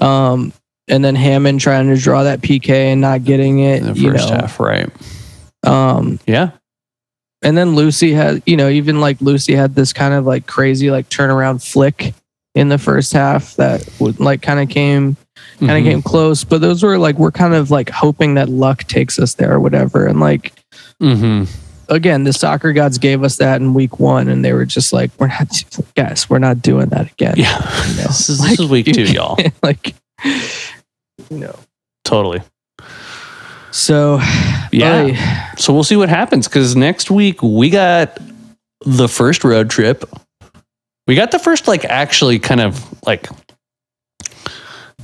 [0.00, 0.52] um
[0.88, 4.10] and then hammond trying to draw that pk and not getting it in the you
[4.12, 4.88] first know half, right?
[5.64, 6.50] um Yeah,
[7.42, 10.90] and then Lussi had, you know, even like Lussi had this kind of like crazy
[10.90, 12.14] like turnaround flick
[12.54, 15.16] in the first half that would like kind of came
[15.60, 16.42] kind of came close.
[16.44, 19.60] But those were like we're kind of like hoping that luck takes us there or
[19.60, 20.06] whatever.
[20.06, 20.52] And like
[21.00, 21.48] Mhm.
[21.88, 25.10] again, the soccer gods gave us that in week one, and they were just like,
[25.18, 25.48] we're not,
[25.96, 27.34] guys, we're not doing that again.
[27.36, 27.56] Yeah,
[27.88, 29.36] You know, this, is, like, this is week two, y'all.
[29.62, 29.94] like,
[30.24, 31.54] you know.
[32.04, 32.42] Totally.
[33.70, 34.16] So
[34.72, 35.06] Yeah.
[35.08, 38.18] hey, So we'll see what happens because next week we got
[38.84, 40.04] the first road trip.
[41.06, 43.28] We got the first, like, actually kind of like,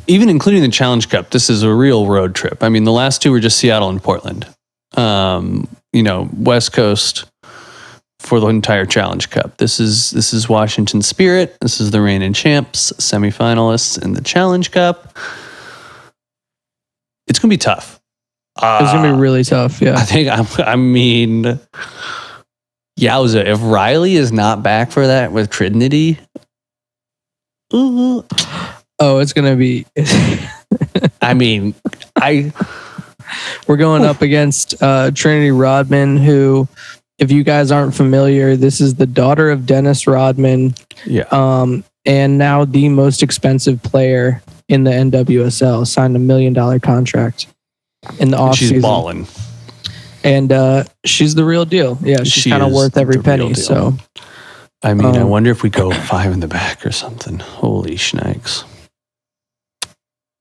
[0.07, 2.63] even including the Challenge Cup, this is a real road trip.
[2.63, 4.47] I mean, the last two were just Seattle and Portland.
[4.97, 7.25] Um, you know, West Coast
[8.21, 9.57] for the entire Challenge Cup.
[9.59, 11.57] This is this is Washington Spirit.
[11.61, 15.17] This is the reigning champs, semifinalists in the Challenge Cup.
[17.29, 18.01] It's gonna be tough.
[18.57, 19.83] it's gonna Uh, be really tough.
[19.83, 21.59] I Yeah, think I'm, I mean,
[22.99, 23.45] yowza!
[23.45, 26.19] If Riley is not back for that with Trinity,
[27.75, 28.25] ooh,
[28.99, 29.86] oh, it's gonna be.
[31.22, 31.74] I mean,
[32.16, 32.53] I
[33.66, 36.68] We're going up against uh, Trinity Rodman, who,
[37.18, 40.74] if you guys aren't familiar, this is the daughter of Dennis Rodman,
[41.05, 45.86] yeah, um, and now the most expensive player in the NWSL.
[45.86, 47.47] Signed a million dollar contract
[48.18, 48.55] in the offseason.
[48.55, 49.26] she's balling.
[50.22, 51.99] and uh, she's the real deal.
[52.03, 53.55] Yeah, she's She kind of worth every penny.
[53.55, 53.94] So
[54.82, 57.38] I mean, I Um, wonder if we go five in the back or something.
[57.40, 58.62] Holy schnikes!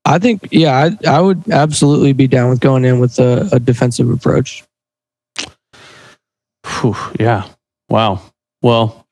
[0.08, 0.72] I think, yeah,
[1.04, 4.62] I, I would absolutely be down with going in with a, a defensive approach.
[6.64, 7.48] Whew, yeah,
[7.88, 8.22] wow.
[8.62, 9.06] Well,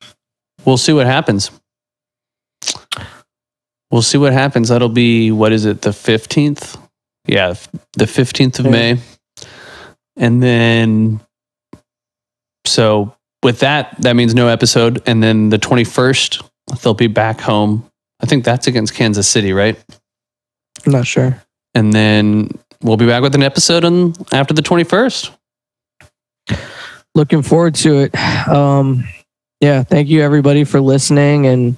[0.65, 1.51] we'll see what happens.
[3.91, 4.69] We'll see what happens.
[4.69, 5.83] That'll be what is it?
[5.83, 6.77] The fifteenth?
[7.27, 7.55] Yeah,
[7.93, 8.71] the fifteenth of Yeah.
[8.71, 8.99] May.
[10.17, 11.21] And then,
[12.67, 15.03] so with that, that means no episode.
[15.07, 16.43] And then the twenty first,
[16.83, 17.89] they'll be back home.
[18.21, 19.79] I think that's against Kansas City, right?
[20.85, 21.41] I'm not sure.
[21.75, 22.51] And then
[22.83, 25.33] we'll be back with an episode on after the twenty first.
[27.15, 28.49] looking forward to it.
[28.49, 29.05] Um,
[29.61, 31.77] yeah, thank you everybody for listening and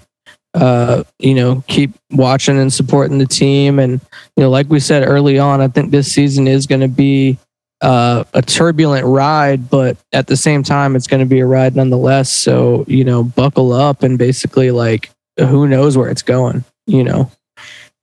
[0.55, 3.79] uh, you know keep watching and supporting the team.
[3.79, 4.01] And
[4.37, 7.39] you know, like we said early on, I think this season is going to be
[7.83, 11.77] uh, a turbulent ride, but at the same time, it's going to be a ride
[11.77, 12.33] nonetheless.
[12.33, 16.65] So you know, buckle up and basically like who knows where it's going.
[16.87, 17.31] You know,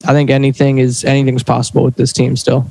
[0.05, 2.67] I think anything is anything's possible with this team still.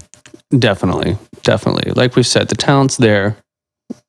[0.59, 1.93] Definitely, definitely.
[1.93, 3.37] Like we said, the talent's there.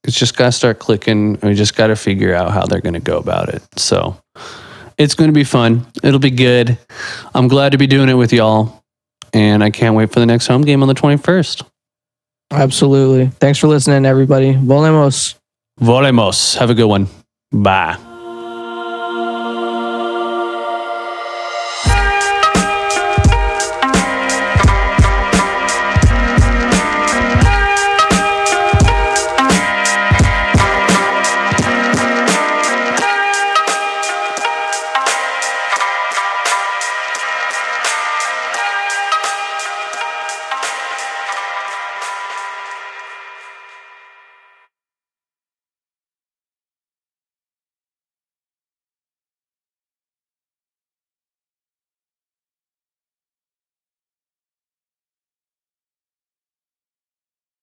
[0.03, 1.39] It's just got to start clicking.
[1.41, 3.63] We just got to figure out how they're going to go about it.
[3.77, 4.17] So
[4.97, 5.85] it's going to be fun.
[6.03, 6.77] It'll be good.
[7.33, 8.83] I'm glad to be doing it with y'all.
[9.33, 11.63] And I can't wait for the next home game on the 21st.
[12.51, 13.27] Absolutely.
[13.39, 14.53] Thanks for listening, everybody.
[14.53, 15.35] Volemos.
[15.81, 16.57] Volemos.
[16.57, 17.07] Have a good one.
[17.51, 17.97] Bye.